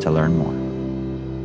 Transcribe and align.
to 0.00 0.10
learn 0.10 0.36
more. 0.36 0.70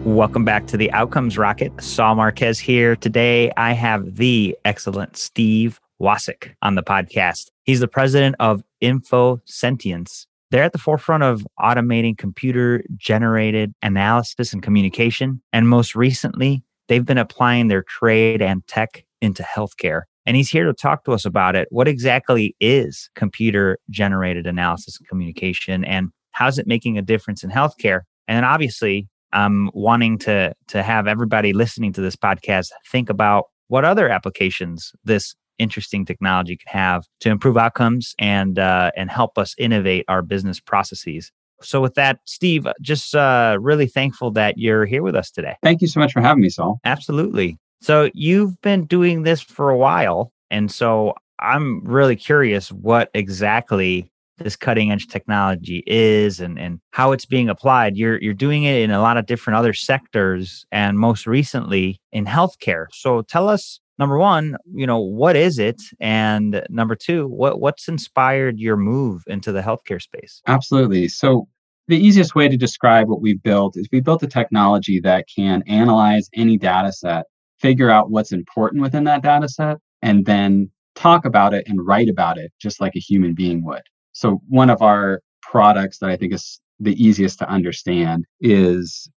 Welcome 0.05 0.45
back 0.45 0.67
to 0.67 0.77
the 0.77 0.91
Outcomes 0.91 1.37
Rocket. 1.37 1.71
Saul 1.81 2.15
Marquez 2.15 2.59
here. 2.59 2.95
Today, 2.95 3.51
I 3.57 3.73
have 3.73 4.17
the 4.17 4.57
excellent 4.63 5.17
Steve 5.17 5.81
Wasick 6.01 6.53
on 6.61 6.75
the 6.75 6.83
podcast. 6.83 7.49
He's 7.63 7.79
the 7.79 7.87
president 7.87 8.35
of 8.39 8.63
Info 8.81 9.41
Sentience. 9.45 10.27
They're 10.51 10.63
at 10.63 10.73
the 10.73 10.77
forefront 10.77 11.23
of 11.23 11.45
automating 11.59 12.17
computer 12.17 12.83
generated 12.95 13.73
analysis 13.81 14.53
and 14.53 14.61
communication. 14.61 15.41
And 15.51 15.67
most 15.67 15.95
recently, 15.95 16.63
they've 16.87 17.05
been 17.05 17.17
applying 17.17 17.67
their 17.67 17.83
trade 17.83 18.41
and 18.41 18.65
tech 18.67 19.03
into 19.21 19.43
healthcare. 19.43 20.03
And 20.25 20.37
he's 20.37 20.49
here 20.49 20.65
to 20.65 20.73
talk 20.73 21.03
to 21.05 21.13
us 21.13 21.25
about 21.25 21.55
it. 21.55 21.67
What 21.71 21.87
exactly 21.87 22.55
is 22.59 23.09
computer 23.15 23.79
generated 23.89 24.47
analysis 24.47 24.97
and 24.97 25.07
communication? 25.07 25.83
And 25.83 26.11
how's 26.31 26.59
it 26.59 26.67
making 26.67 26.97
a 26.97 27.01
difference 27.01 27.43
in 27.43 27.49
healthcare? 27.49 28.01
And 28.27 28.37
then 28.37 28.43
obviously, 28.43 29.07
I'm 29.33 29.69
wanting 29.73 30.17
to 30.19 30.53
to 30.67 30.83
have 30.83 31.07
everybody 31.07 31.53
listening 31.53 31.93
to 31.93 32.01
this 32.01 32.15
podcast 32.15 32.69
think 32.89 33.09
about 33.09 33.45
what 33.67 33.85
other 33.85 34.09
applications 34.09 34.93
this 35.03 35.35
interesting 35.57 36.05
technology 36.05 36.57
can 36.57 36.79
have 36.79 37.05
to 37.21 37.29
improve 37.29 37.57
outcomes 37.57 38.15
and 38.19 38.59
uh, 38.59 38.91
and 38.95 39.09
help 39.09 39.37
us 39.37 39.55
innovate 39.57 40.05
our 40.07 40.21
business 40.21 40.59
processes. 40.59 41.31
So, 41.61 41.81
with 41.81 41.95
that, 41.95 42.19
Steve, 42.25 42.67
just 42.81 43.15
uh, 43.15 43.57
really 43.59 43.87
thankful 43.87 44.31
that 44.31 44.57
you're 44.57 44.85
here 44.85 45.03
with 45.03 45.15
us 45.15 45.31
today. 45.31 45.55
Thank 45.63 45.81
you 45.81 45.87
so 45.87 45.99
much 45.99 46.13
for 46.13 46.21
having 46.21 46.41
me, 46.41 46.49
Saul. 46.49 46.79
Absolutely. 46.83 47.57
So, 47.81 48.09
you've 48.13 48.59
been 48.61 48.85
doing 48.85 49.23
this 49.23 49.41
for 49.41 49.69
a 49.69 49.77
while, 49.77 50.31
and 50.51 50.71
so 50.71 51.13
I'm 51.39 51.81
really 51.83 52.15
curious 52.15 52.71
what 52.71 53.09
exactly 53.13 54.11
this 54.37 54.55
cutting 54.55 54.91
edge 54.91 55.07
technology 55.07 55.83
is 55.87 56.39
and, 56.39 56.59
and 56.59 56.79
how 56.91 57.11
it's 57.11 57.25
being 57.25 57.49
applied. 57.49 57.97
You're 57.97 58.21
you're 58.21 58.33
doing 58.33 58.63
it 58.63 58.81
in 58.81 58.91
a 58.91 59.01
lot 59.01 59.17
of 59.17 59.25
different 59.25 59.57
other 59.57 59.73
sectors 59.73 60.65
and 60.71 60.99
most 60.99 61.25
recently 61.25 61.99
in 62.11 62.25
healthcare. 62.25 62.87
So 62.91 63.21
tell 63.21 63.49
us 63.49 63.79
number 63.97 64.17
one, 64.17 64.57
you 64.73 64.85
know, 64.85 64.99
what 64.99 65.35
is 65.35 65.59
it? 65.59 65.81
And 65.99 66.65
number 66.69 66.95
two, 66.95 67.27
what 67.27 67.59
what's 67.59 67.87
inspired 67.87 68.59
your 68.59 68.77
move 68.77 69.23
into 69.27 69.51
the 69.51 69.61
healthcare 69.61 70.01
space? 70.01 70.41
Absolutely. 70.47 71.07
So 71.07 71.47
the 71.87 71.97
easiest 71.97 72.35
way 72.35 72.47
to 72.47 72.57
describe 72.57 73.07
what 73.07 73.21
we've 73.21 73.41
built 73.41 73.77
is 73.77 73.87
we 73.91 73.99
built 73.99 74.23
a 74.23 74.27
technology 74.27 74.99
that 75.01 75.25
can 75.33 75.63
analyze 75.67 76.29
any 76.33 76.57
data 76.57 76.91
set, 76.91 77.25
figure 77.59 77.91
out 77.91 78.09
what's 78.09 78.31
important 78.31 78.81
within 78.81 79.03
that 79.03 79.21
data 79.21 79.47
set, 79.47 79.77
and 80.01 80.25
then 80.25 80.69
talk 80.95 81.25
about 81.25 81.53
it 81.53 81.67
and 81.67 81.85
write 81.85 82.09
about 82.09 82.37
it 82.37 82.51
just 82.59 82.81
like 82.81 82.95
a 82.95 82.99
human 82.99 83.33
being 83.33 83.63
would. 83.63 83.83
So 84.15 84.41
one 84.47 84.69
of 84.69 84.81
our 84.81 85.21
products 85.41 85.99
that 85.99 86.09
I 86.09 86.15
think 86.15 86.33
is 86.33 86.59
the 86.79 86.95
easiest 87.01 87.37
to 87.39 87.49
understand 87.49 88.25
is 88.39 89.09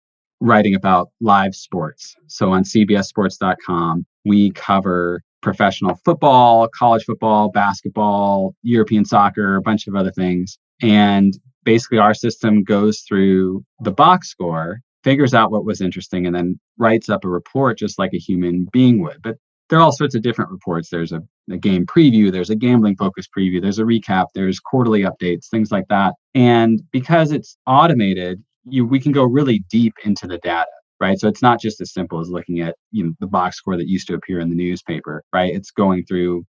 writing 0.41 0.75
about 0.75 1.11
live 1.21 1.55
sports. 1.55 2.15
So 2.27 2.51
on 2.51 2.65
cbssports.com, 2.65 4.07
we 4.25 4.51
cover 4.53 5.23
professional 5.43 5.97
football, 6.05 6.69
college 6.69 7.05
football, 7.05 7.51
basketball, 7.51 8.55
European 8.63 9.05
soccer, 9.05 9.57
a 9.57 9.63
bunch 9.63 9.87
of 9.87 9.95
other 9.95 10.11
things. 10.11 10.59
And 10.81 11.39
basically 11.65 11.99
our 11.99 12.15
system 12.15 12.65
goes 12.65 13.01
through 13.01 13.65
the 13.81 13.93
box 13.93 14.31
score, 14.31 14.81
figures 15.05 15.35
out 15.35 15.51
what 15.51 15.67
was 15.67 15.83
interesting 15.83 16.27
and 16.27 16.35
then 16.35 16.59
writes 16.79 17.11
up 17.11 17.25
a 17.25 17.29
report 17.29 17.79
just 17.79 17.99
like 17.99 18.15
a 18.15 18.19
human 18.19 18.67
being 18.73 19.03
would. 19.03 19.21
But 19.23 19.37
there 19.69 19.79
are 19.79 19.83
all 19.83 19.93
sorts 19.93 20.15
of 20.15 20.23
different 20.23 20.51
reports. 20.51 20.89
There's 20.91 21.13
a, 21.13 21.21
a 21.51 21.57
game 21.57 21.87
preview, 21.87 22.31
there's 22.31 22.51
a 22.51 22.57
gambling 22.57 22.97
focus 22.97 23.27
preview, 23.37 23.61
there's 23.61 23.79
a 23.79 23.85
recap, 23.85 24.27
there's 24.35 24.61
quarterly 24.61 25.03
updates, 25.03 25.49
things 25.49 25.73
like 25.73 25.89
that. 25.89 26.15
And 26.35 26.83
because 26.93 27.33
it's 27.33 27.57
automated, 27.67 28.43
you, 28.65 28.87
we 28.87 29.01
can 29.01 29.13
go 29.13 29.25
really 29.25 29.65
deep 29.71 29.95
into 30.05 30.27
the 30.27 30.39
data 30.39 30.67
right 31.01 31.19
so 31.19 31.29
it's 31.29 31.43
not 31.43 31.61
just 31.61 31.81
as 31.81 31.93
simple 31.93 32.21
as 32.21 32.29
looking 32.29 32.61
at 32.61 32.75
you 32.91 33.05
know 33.05 33.13
the 33.21 33.27
box 33.27 33.57
score 33.57 33.77
that 33.77 33.89
used 33.89 34.07
to 34.09 34.15
appear 34.15 34.41
in 34.41 34.49
the 34.49 34.57
newspaper 34.57 35.23
right 35.33 35.55
it's 35.55 35.71
going 35.71 36.05
through 36.05 36.45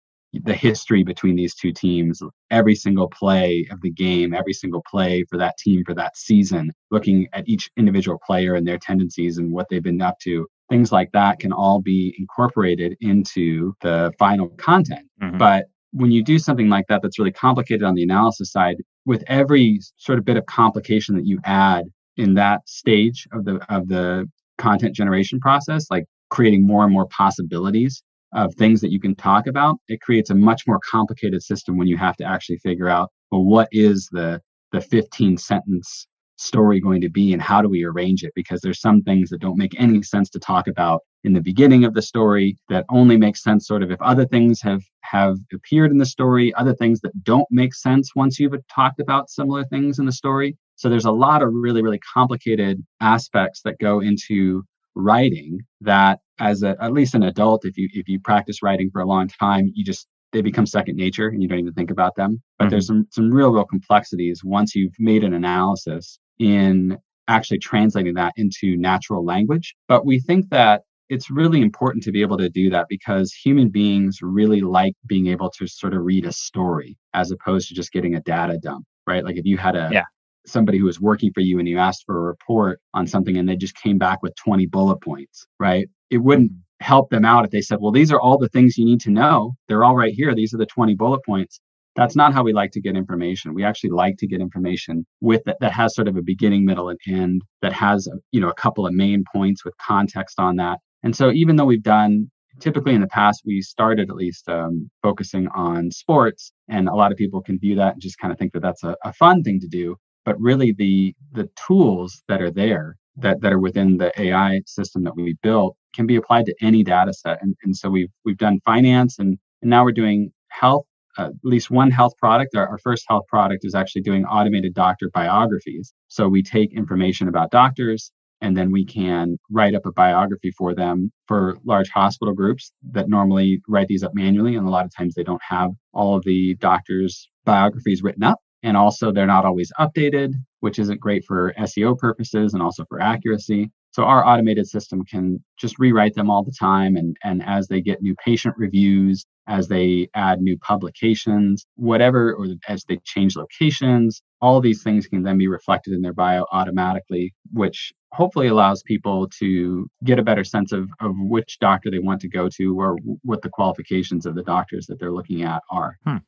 the 0.45 0.55
history 0.55 1.03
between 1.03 1.37
these 1.37 1.55
two 1.55 1.73
teams 1.73 2.23
every 2.51 2.75
single 2.75 3.09
play 3.09 3.67
of 3.71 3.81
the 3.83 3.91
game 3.91 4.35
every 4.35 4.53
single 4.53 4.83
play 4.91 5.25
for 5.29 5.37
that 5.37 5.57
team 5.59 5.83
for 5.85 5.95
that 5.95 6.17
season 6.17 6.73
looking 6.91 7.29
at 7.33 7.47
each 7.47 7.71
individual 7.77 8.19
player 8.25 8.55
and 8.55 8.67
their 8.67 8.79
tendencies 8.79 9.39
and 9.39 9.53
what 9.53 9.67
they've 9.71 9.83
been 9.83 10.01
up 10.01 10.19
to 10.19 10.47
things 10.73 10.91
like 10.91 11.13
that 11.13 11.39
can 11.39 11.53
all 11.53 11.83
be 11.83 12.15
incorporated 12.19 12.97
into 13.03 13.75
the 13.83 14.11
final 14.19 14.49
content. 14.57 15.07
Mm-hmm. 15.23 15.37
But 15.37 15.67
when 15.93 16.11
you 16.11 16.25
do 16.25 16.39
something 16.39 16.71
like 16.71 16.87
that 16.89 17.03
that's 17.03 17.19
really 17.19 17.31
complicated 17.31 17.83
on 17.83 17.95
the 17.95 18.03
analysis 18.03 18.51
side, 18.51 18.77
with 19.05 19.23
every 19.27 19.81
sort 19.99 20.19
of 20.19 20.25
bit 20.25 20.39
of 20.39 20.47
complication 20.47 21.15
that 21.17 21.27
you 21.27 21.39
add 21.45 21.85
in 22.17 22.33
that 22.35 22.67
stage 22.67 23.29
of 23.33 23.45
the 23.45 23.57
of 23.69 23.89
the 23.89 24.27
content 24.57 24.97
generation 24.97 25.39
process, 25.41 25.91
like 25.91 26.07
creating 26.31 26.67
more 26.67 26.85
and 26.85 26.93
more 26.93 27.07
possibilities 27.09 28.03
of 28.33 28.55
things 28.55 28.81
that 28.81 28.91
you 28.91 28.99
can 28.99 29.15
talk 29.15 29.47
about, 29.47 29.77
it 29.89 30.01
creates 30.01 30.31
a 30.31 30.35
much 30.35 30.63
more 30.67 30.81
complicated 30.91 31.43
system 31.43 31.77
when 31.77 31.87
you 31.87 31.99
have 31.99 32.17
to 32.17 32.25
actually 32.25 32.57
figure 32.57 32.89
out, 32.89 33.11
well, 33.31 33.45
what 33.45 33.69
is 33.73 34.09
the 34.11 34.41
the 34.73 34.81
15 34.81 35.37
sentence 35.37 36.07
story 36.43 36.81
going 36.81 37.01
to 37.01 37.09
be 37.09 37.33
and 37.33 37.41
how 37.41 37.63
do 37.63 37.69
we 37.69 37.85
arrange 37.85 38.25
it? 38.25 38.33
Because 38.35 38.61
there's 38.61 38.81
some 38.81 39.03
things 39.03 39.31
that 39.31 39.41
don't 39.41 39.59
make 39.59 39.79
any 39.79 40.03
sense 40.03 40.29
to 40.31 40.39
talk 40.39 40.67
about 40.67 41.03
in 41.25 41.33
the 41.33 41.41
beginning 41.41 41.85
of 41.85 41.95
the 41.95 42.03
story 42.03 42.57
that 42.69 42.85
only 42.91 43.17
make 43.17 43.37
sense 43.37 43.67
sort 43.67 43.83
of 43.83 43.91
if 43.91 44.01
other 44.03 44.27
things 44.27 44.61
have 44.61 44.83
have 45.03 45.37
appeared 45.53 45.91
in 45.91 45.99
the 45.99 46.07
story 46.07 46.53
other 46.55 46.75
things 46.75 47.01
that 47.01 47.13
don't 47.23 47.47
make 47.51 47.75
sense 47.75 48.11
once 48.17 48.41
you've 48.41 48.55
talked 48.75 49.01
about 49.01 49.31
similar 49.31 49.65
things 49.65 49.99
in 49.99 50.07
the 50.07 50.13
story. 50.13 50.57
So 50.77 50.89
there's 50.89 51.05
a 51.05 51.13
lot 51.13 51.43
of 51.43 51.51
really 51.53 51.83
really 51.83 52.01
complicated 52.13 52.85
aspects 53.01 53.63
that 53.65 53.79
go 53.79 54.01
into 54.01 54.65
writing 54.95 55.61
that 55.81 56.21
as 56.39 56.63
a, 56.63 56.77
at 56.81 56.93
least 56.93 57.15
an 57.15 57.23
adult 57.23 57.65
if 57.65 57.79
you 57.79 57.89
if 57.93 58.09
you 58.09 58.21
practice 58.21 58.63
writing 58.63 58.91
for 58.91 59.01
a 59.01 59.07
long 59.07 59.29
time 59.29 59.71
you 59.75 59.85
just 59.85 60.07
they 60.33 60.41
become 60.41 60.67
second 60.67 60.97
nature 60.97 61.29
and 61.29 61.43
you 61.43 61.49
don't 61.49 61.59
even 61.59 61.75
think 61.75 61.91
about 61.91 62.17
them. 62.17 62.43
But 62.59 62.65
mm-hmm. 62.65 62.71
there's 62.71 62.87
some 62.87 63.07
some 63.11 63.31
real 63.31 63.53
real 63.53 63.65
complexities 63.65 64.43
once 64.43 64.75
you've 64.75 64.95
made 64.99 65.25
an 65.25 65.35
analysis 65.35 66.19
in 66.39 66.99
actually 67.29 67.59
translating 67.59 68.15
that 68.15 68.33
into 68.37 68.77
natural 68.77 69.25
language. 69.25 69.75
But 69.89 70.05
we 70.05 70.21
think 70.21 70.51
that 70.51 70.83
it's 71.09 71.31
really 71.31 71.61
important 71.61 72.03
to 72.05 72.13
be 72.13 72.23
able 72.23 72.39
to 72.39 72.49
do 72.49 72.71
that 72.71 72.87
because 72.89 73.33
human 73.33 73.69
beings 73.69 74.21
really 74.23 74.61
like 74.61 74.95
being 75.07 75.27
able 75.27 75.51
to 75.51 75.67
sort 75.67 75.95
of 75.95 76.03
read 76.03 76.25
a 76.25 76.33
story 76.33 76.97
as 77.13 77.31
opposed 77.31 77.69
to 77.69 77.75
just 77.75 77.93
getting 77.93 78.15
a 78.15 78.21
data 78.21 78.59
dump, 78.59 78.87
right? 79.07 79.25
Like 79.25 79.37
if 79.37 79.45
you 79.45 79.59
had 79.59 79.77
a 79.77 79.91
yeah. 79.93 80.05
somebody 80.47 80.79
who 80.79 80.87
was 80.87 81.01
working 81.01 81.31
for 81.33 81.41
you 81.41 81.59
and 81.59 81.69
you 81.69 81.79
asked 81.79 82.05
for 82.07 82.17
a 82.17 82.23
report 82.23 82.81
on 82.95 83.07
something 83.07 83.37
and 83.37 83.49
they 83.49 83.57
just 83.57 83.77
came 83.77 83.99
back 83.99 84.23
with 84.23 84.35
20 84.37 84.67
bullet 84.67 85.03
points, 85.03 85.47
right? 85.61 85.87
It 86.11 86.19
wouldn't 86.19 86.51
mm-hmm. 86.51 86.85
help 86.85 87.11
them 87.11 87.27
out 87.27 87.45
if 87.45 87.51
they 87.51 87.61
said, 87.61 87.79
well, 87.81 87.93
these 87.93 88.11
are 88.11 88.21
all 88.21 88.39
the 88.39 88.49
things 88.49 88.79
you 88.79 88.87
need 88.87 89.03
to 89.03 89.11
know. 89.11 89.55
They're 89.69 89.85
all 89.85 89.97
right 89.97 90.15
here. 90.15 90.35
These 90.35 90.55
are 90.55 90.59
the 90.59 90.67
20 90.67 90.95
bullet 90.95 91.21
points. 91.27 91.61
That's 91.95 92.17
not 92.17 92.33
how 92.33 92.43
we 92.43 92.53
like 92.53 92.71
to 92.73 92.81
get 92.81 92.97
information. 92.97 93.55
We 93.55 93.65
actually 93.65 93.91
like 93.91 94.17
to 94.19 94.27
get 94.27 94.41
information 94.41 95.05
with 95.21 95.43
that, 95.45 95.59
that 95.61 95.73
has 95.73 95.95
sort 95.95 96.09
of 96.09 96.17
a 96.17 96.23
beginning, 96.23 96.65
middle, 96.65 96.89
and 96.89 96.99
end 97.07 97.43
that 97.61 97.73
has 97.73 98.09
you 98.31 98.41
know 98.41 98.49
a 98.49 98.55
couple 98.55 98.87
of 98.87 98.95
main 98.95 99.25
points 99.35 99.65
with 99.65 99.77
context 99.79 100.39
on 100.39 100.57
that. 100.57 100.79
And 101.03 101.15
so 101.15 101.31
even 101.33 101.57
though 101.57 101.65
we've 101.65 101.83
done 101.83 102.31
typically 102.61 102.95
in 102.95 103.01
the 103.01 103.07
past 103.07 103.43
we 103.45 103.61
started 103.61 104.11
at 104.11 104.17
least 104.17 104.49
um, 104.49 104.91
focusing 105.03 105.49
on 105.49 105.91
sports 105.91 106.53
and 106.69 106.89
a 106.89 106.95
lot 106.95 107.13
of 107.13 107.19
people 107.19 107.41
can 107.41 107.59
view 107.59 107.75
that 107.75 107.95
and 107.95 108.03
just 108.03 108.19
kind 108.19 108.33
of 108.33 108.39
think 108.39 108.53
that 108.53 108.63
that's 108.63 108.85
a, 108.85 108.97
a 109.05 109.13
fun 109.13 109.43
thing 109.43 109.61
to 109.61 109.69
do 109.69 109.97
but 110.25 110.39
really 110.41 110.73
the 110.73 111.15
the 111.33 111.49
tools 111.67 112.23
that 112.29 112.41
are 112.43 112.51
there 112.51 112.97
that, 113.17 113.41
that 113.41 113.53
are 113.53 113.59
within 113.59 113.97
the 113.97 114.13
ai 114.21 114.61
system 114.67 115.03
that 115.05 115.17
we 115.17 115.37
built 115.43 115.77
can 115.95 116.07
be 116.07 116.17
applied 116.17 116.47
to 116.47 116.55
any 116.61 116.83
data 116.83 117.13
set 117.13 117.43
and, 117.43 117.55
and 117.63 117.77
so 117.77 117.89
we've 117.89 118.11
we've 118.25 118.39
done 118.39 118.61
finance 118.65 119.19
and, 119.19 119.39
and 119.63 119.71
now 119.71 119.85
we're 119.85 119.93
doing 119.93 120.31
health 120.49 120.87
Uh, 121.19 121.25
at 121.25 121.33
least 121.45 121.71
one 121.71 121.91
health 121.91 122.17
product. 122.17 122.55
Our, 122.57 122.67
our, 122.67 122.79
first 122.79 123.05
health 123.07 123.27
product 123.29 123.67
is 123.67 123.75
actually 123.75 124.01
doing 124.01 124.25
automated 124.25 124.73
doctor 124.73 125.11
biographies. 125.13 125.93
So 126.09 126.27
we 126.27 126.43
take 126.43 126.73
information 126.73 127.29
about 127.29 127.51
doctors 127.51 128.11
and 128.43 128.57
then 128.57 128.73
we 128.73 128.85
can 128.85 129.39
write 129.51 129.75
up 129.75 129.87
a 129.87 129.93
biography 129.93 130.51
for 130.51 130.75
them 130.75 131.13
for 131.29 131.57
large 131.65 131.89
hospital 131.91 132.35
groups 132.35 132.73
that 132.91 133.09
normally 133.09 133.63
write 133.69 133.87
these 133.87 134.03
up 134.03 134.15
manually. 134.15 134.57
And 134.57 134.67
a 134.67 134.71
lot 134.71 134.85
of 134.85 134.95
times 134.95 135.15
they 135.15 135.23
don't 135.23 135.41
have 135.49 135.71
all 135.95 136.17
of 136.17 136.25
the 136.25 136.57
doctors' 136.57 137.29
biographies 137.45 138.03
written 138.03 138.25
up. 138.25 138.41
And 138.65 138.77
also, 138.77 139.13
they're 139.13 139.27
not 139.27 139.45
always 139.45 139.73
updated, 139.79 140.35
which 140.61 140.79
isn't 140.79 141.01
great 141.01 141.25
for 141.25 141.55
SEO 141.59 141.97
purposes 141.99 142.53
and 142.55 142.63
also 142.63 142.85
for 142.89 143.01
accuracy. 143.01 143.71
So 143.93 144.05
our 144.05 144.27
automated 144.27 144.67
system 144.67 145.05
can 145.05 145.43
just 145.59 145.79
rewrite 145.79 146.15
them 146.15 146.31
all 146.31 146.43
the 146.43 146.55
time. 146.59 146.97
And, 146.97 147.17
and 147.23 147.43
as 147.45 147.69
they 147.69 147.81
get 147.81 148.03
new 148.03 148.15
patient 148.25 148.55
reviews, 148.57 149.27
as 149.49 149.69
they 149.69 150.09
add 150.15 150.41
new 150.41 150.59
publications, 150.59 151.67
whatever, 151.77 152.35
or 152.35 152.47
as 152.69 152.85
they 152.85 152.99
change 153.05 153.37
locations, 153.37 154.23
all 154.41 154.61
these 154.61 154.83
things 154.83 155.07
can 155.07 155.23
then 155.23 155.37
be 155.37 155.49
reflected 155.49 155.93
in 155.93 156.01
their 156.01 156.13
bio 156.15 156.47
automatically, 156.53 157.35
which 157.53 157.93
hopefully 158.13 158.47
allows 158.47 158.83
people 158.83 159.29
to 159.29 159.87
get 160.05 160.19
a 160.19 160.23
better 160.23 160.45
sense 160.45 160.73
of, 160.73 160.89
of 161.01 161.13
which 161.19 161.59
doctor 161.59 161.91
they 161.91 161.99
want 161.99 162.21
to 162.21 162.29
go 162.29 162.49
to 162.49 162.79
or 162.79 162.97
what 163.23 163.43
the 163.43 163.49
qualifications 163.49 164.27
of 164.27 164.35
the 164.35 164.43
doctors 164.43 164.87
that 164.87 164.99
they're 164.99 165.13
looking 165.13 165.43
at 165.43 165.63
are. 165.71 165.99
Hmm. 166.07 166.19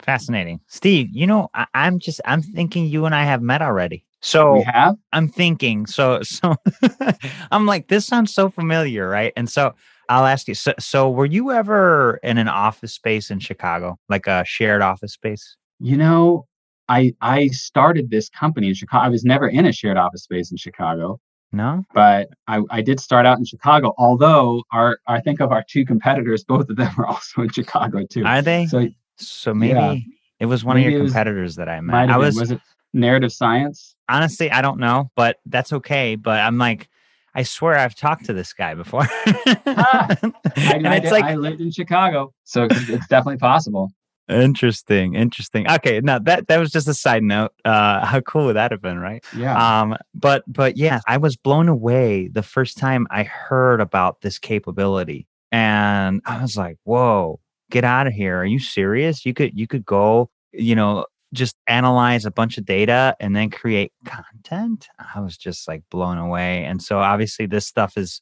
Fascinating. 0.00 0.60
Steve, 0.66 1.08
you 1.12 1.26
know, 1.26 1.48
I, 1.54 1.66
I'm 1.74 1.98
just, 1.98 2.20
I'm 2.24 2.42
thinking 2.42 2.86
you 2.86 3.06
and 3.06 3.14
I 3.14 3.24
have 3.24 3.42
met 3.42 3.62
already. 3.62 4.05
So 4.22 4.54
we 4.54 4.62
have. 4.62 4.96
I'm 5.12 5.28
thinking. 5.28 5.86
So 5.86 6.20
so 6.22 6.54
I'm 7.50 7.66
like, 7.66 7.88
this 7.88 8.06
sounds 8.06 8.32
so 8.32 8.48
familiar, 8.48 9.08
right? 9.08 9.32
And 9.36 9.48
so 9.48 9.74
I'll 10.08 10.26
ask 10.26 10.48
you. 10.48 10.54
So 10.54 10.72
so 10.78 11.10
were 11.10 11.26
you 11.26 11.52
ever 11.52 12.18
in 12.22 12.38
an 12.38 12.48
office 12.48 12.92
space 12.92 13.30
in 13.30 13.38
Chicago, 13.38 13.98
like 14.08 14.26
a 14.26 14.44
shared 14.44 14.82
office 14.82 15.12
space? 15.12 15.56
You 15.78 15.96
know, 15.96 16.46
I 16.88 17.12
I 17.20 17.48
started 17.48 18.10
this 18.10 18.28
company 18.28 18.68
in 18.68 18.74
Chicago. 18.74 19.04
I 19.04 19.08
was 19.08 19.24
never 19.24 19.48
in 19.48 19.66
a 19.66 19.72
shared 19.72 19.96
office 19.96 20.22
space 20.22 20.50
in 20.50 20.56
Chicago. 20.56 21.20
No, 21.52 21.84
but 21.94 22.28
I, 22.48 22.60
I 22.70 22.82
did 22.82 23.00
start 23.00 23.24
out 23.24 23.38
in 23.38 23.44
Chicago. 23.44 23.94
Although 23.98 24.62
our 24.72 24.98
I 25.06 25.20
think 25.20 25.40
of 25.40 25.52
our 25.52 25.64
two 25.68 25.84
competitors, 25.84 26.44
both 26.44 26.68
of 26.68 26.76
them 26.76 26.92
are 26.98 27.06
also 27.06 27.42
in 27.42 27.50
Chicago 27.50 28.04
too. 28.08 28.24
Are 28.24 28.42
they? 28.42 28.66
So 28.66 28.88
so 29.16 29.54
maybe 29.54 29.74
yeah. 29.74 29.96
it 30.40 30.46
was 30.46 30.64
one 30.64 30.76
maybe 30.76 30.88
of 30.88 30.92
your 30.92 31.04
competitors 31.04 31.56
that 31.56 31.68
I 31.68 31.80
met. 31.80 32.10
I 32.10 32.16
was. 32.16 32.38
Was 32.38 32.50
it 32.50 32.60
narrative 32.92 33.32
science? 33.32 33.96
honestly, 34.08 34.50
I 34.50 34.62
don't 34.62 34.78
know, 34.78 35.10
but 35.16 35.38
that's 35.46 35.72
okay. 35.72 36.16
But 36.16 36.40
I'm 36.40 36.58
like, 36.58 36.88
I 37.34 37.42
swear 37.42 37.76
I've 37.76 37.94
talked 37.94 38.26
to 38.26 38.32
this 38.32 38.52
guy 38.52 38.74
before. 38.74 39.02
ah, 39.02 40.08
I, 40.56 40.72
and 40.74 40.88
I, 40.88 40.96
it's 40.96 41.10
like 41.10 41.24
I 41.24 41.34
lived 41.34 41.60
in 41.60 41.70
Chicago, 41.70 42.32
so 42.44 42.66
it's 42.70 43.06
definitely 43.08 43.38
possible. 43.38 43.90
Interesting, 44.28 45.14
interesting. 45.14 45.70
Okay, 45.70 46.00
now 46.00 46.18
that 46.18 46.48
that 46.48 46.58
was 46.58 46.72
just 46.72 46.88
a 46.88 46.94
side 46.94 47.22
note. 47.22 47.52
Uh, 47.64 48.04
how 48.04 48.20
cool 48.20 48.46
would 48.46 48.56
that 48.56 48.72
have 48.72 48.82
been, 48.82 48.98
right? 48.98 49.24
Yeah. 49.36 49.80
Um, 49.80 49.96
but 50.14 50.42
but 50.48 50.76
yeah, 50.76 51.00
I 51.06 51.18
was 51.18 51.36
blown 51.36 51.68
away 51.68 52.28
the 52.28 52.42
first 52.42 52.76
time 52.76 53.06
I 53.10 53.22
heard 53.22 53.80
about 53.80 54.22
this 54.22 54.38
capability, 54.38 55.28
and 55.52 56.22
I 56.24 56.42
was 56.42 56.56
like, 56.56 56.78
"Whoa, 56.82 57.38
get 57.70 57.84
out 57.84 58.08
of 58.08 58.14
here! 58.14 58.40
Are 58.40 58.44
you 58.44 58.58
serious? 58.58 59.24
You 59.24 59.32
could 59.32 59.56
you 59.56 59.68
could 59.68 59.84
go, 59.84 60.28
you 60.52 60.74
know, 60.74 61.06
just 61.32 61.56
analyze 61.66 62.24
a 62.24 62.30
bunch 62.30 62.56
of 62.56 62.64
data 62.64 63.16
and 63.20 63.34
then 63.34 63.50
create 63.50 63.92
content 64.04 64.86
i 65.14 65.20
was 65.20 65.36
just 65.36 65.66
like 65.66 65.82
blown 65.90 66.18
away 66.18 66.64
and 66.64 66.80
so 66.82 66.98
obviously 66.98 67.46
this 67.46 67.66
stuff 67.66 67.96
is 67.96 68.20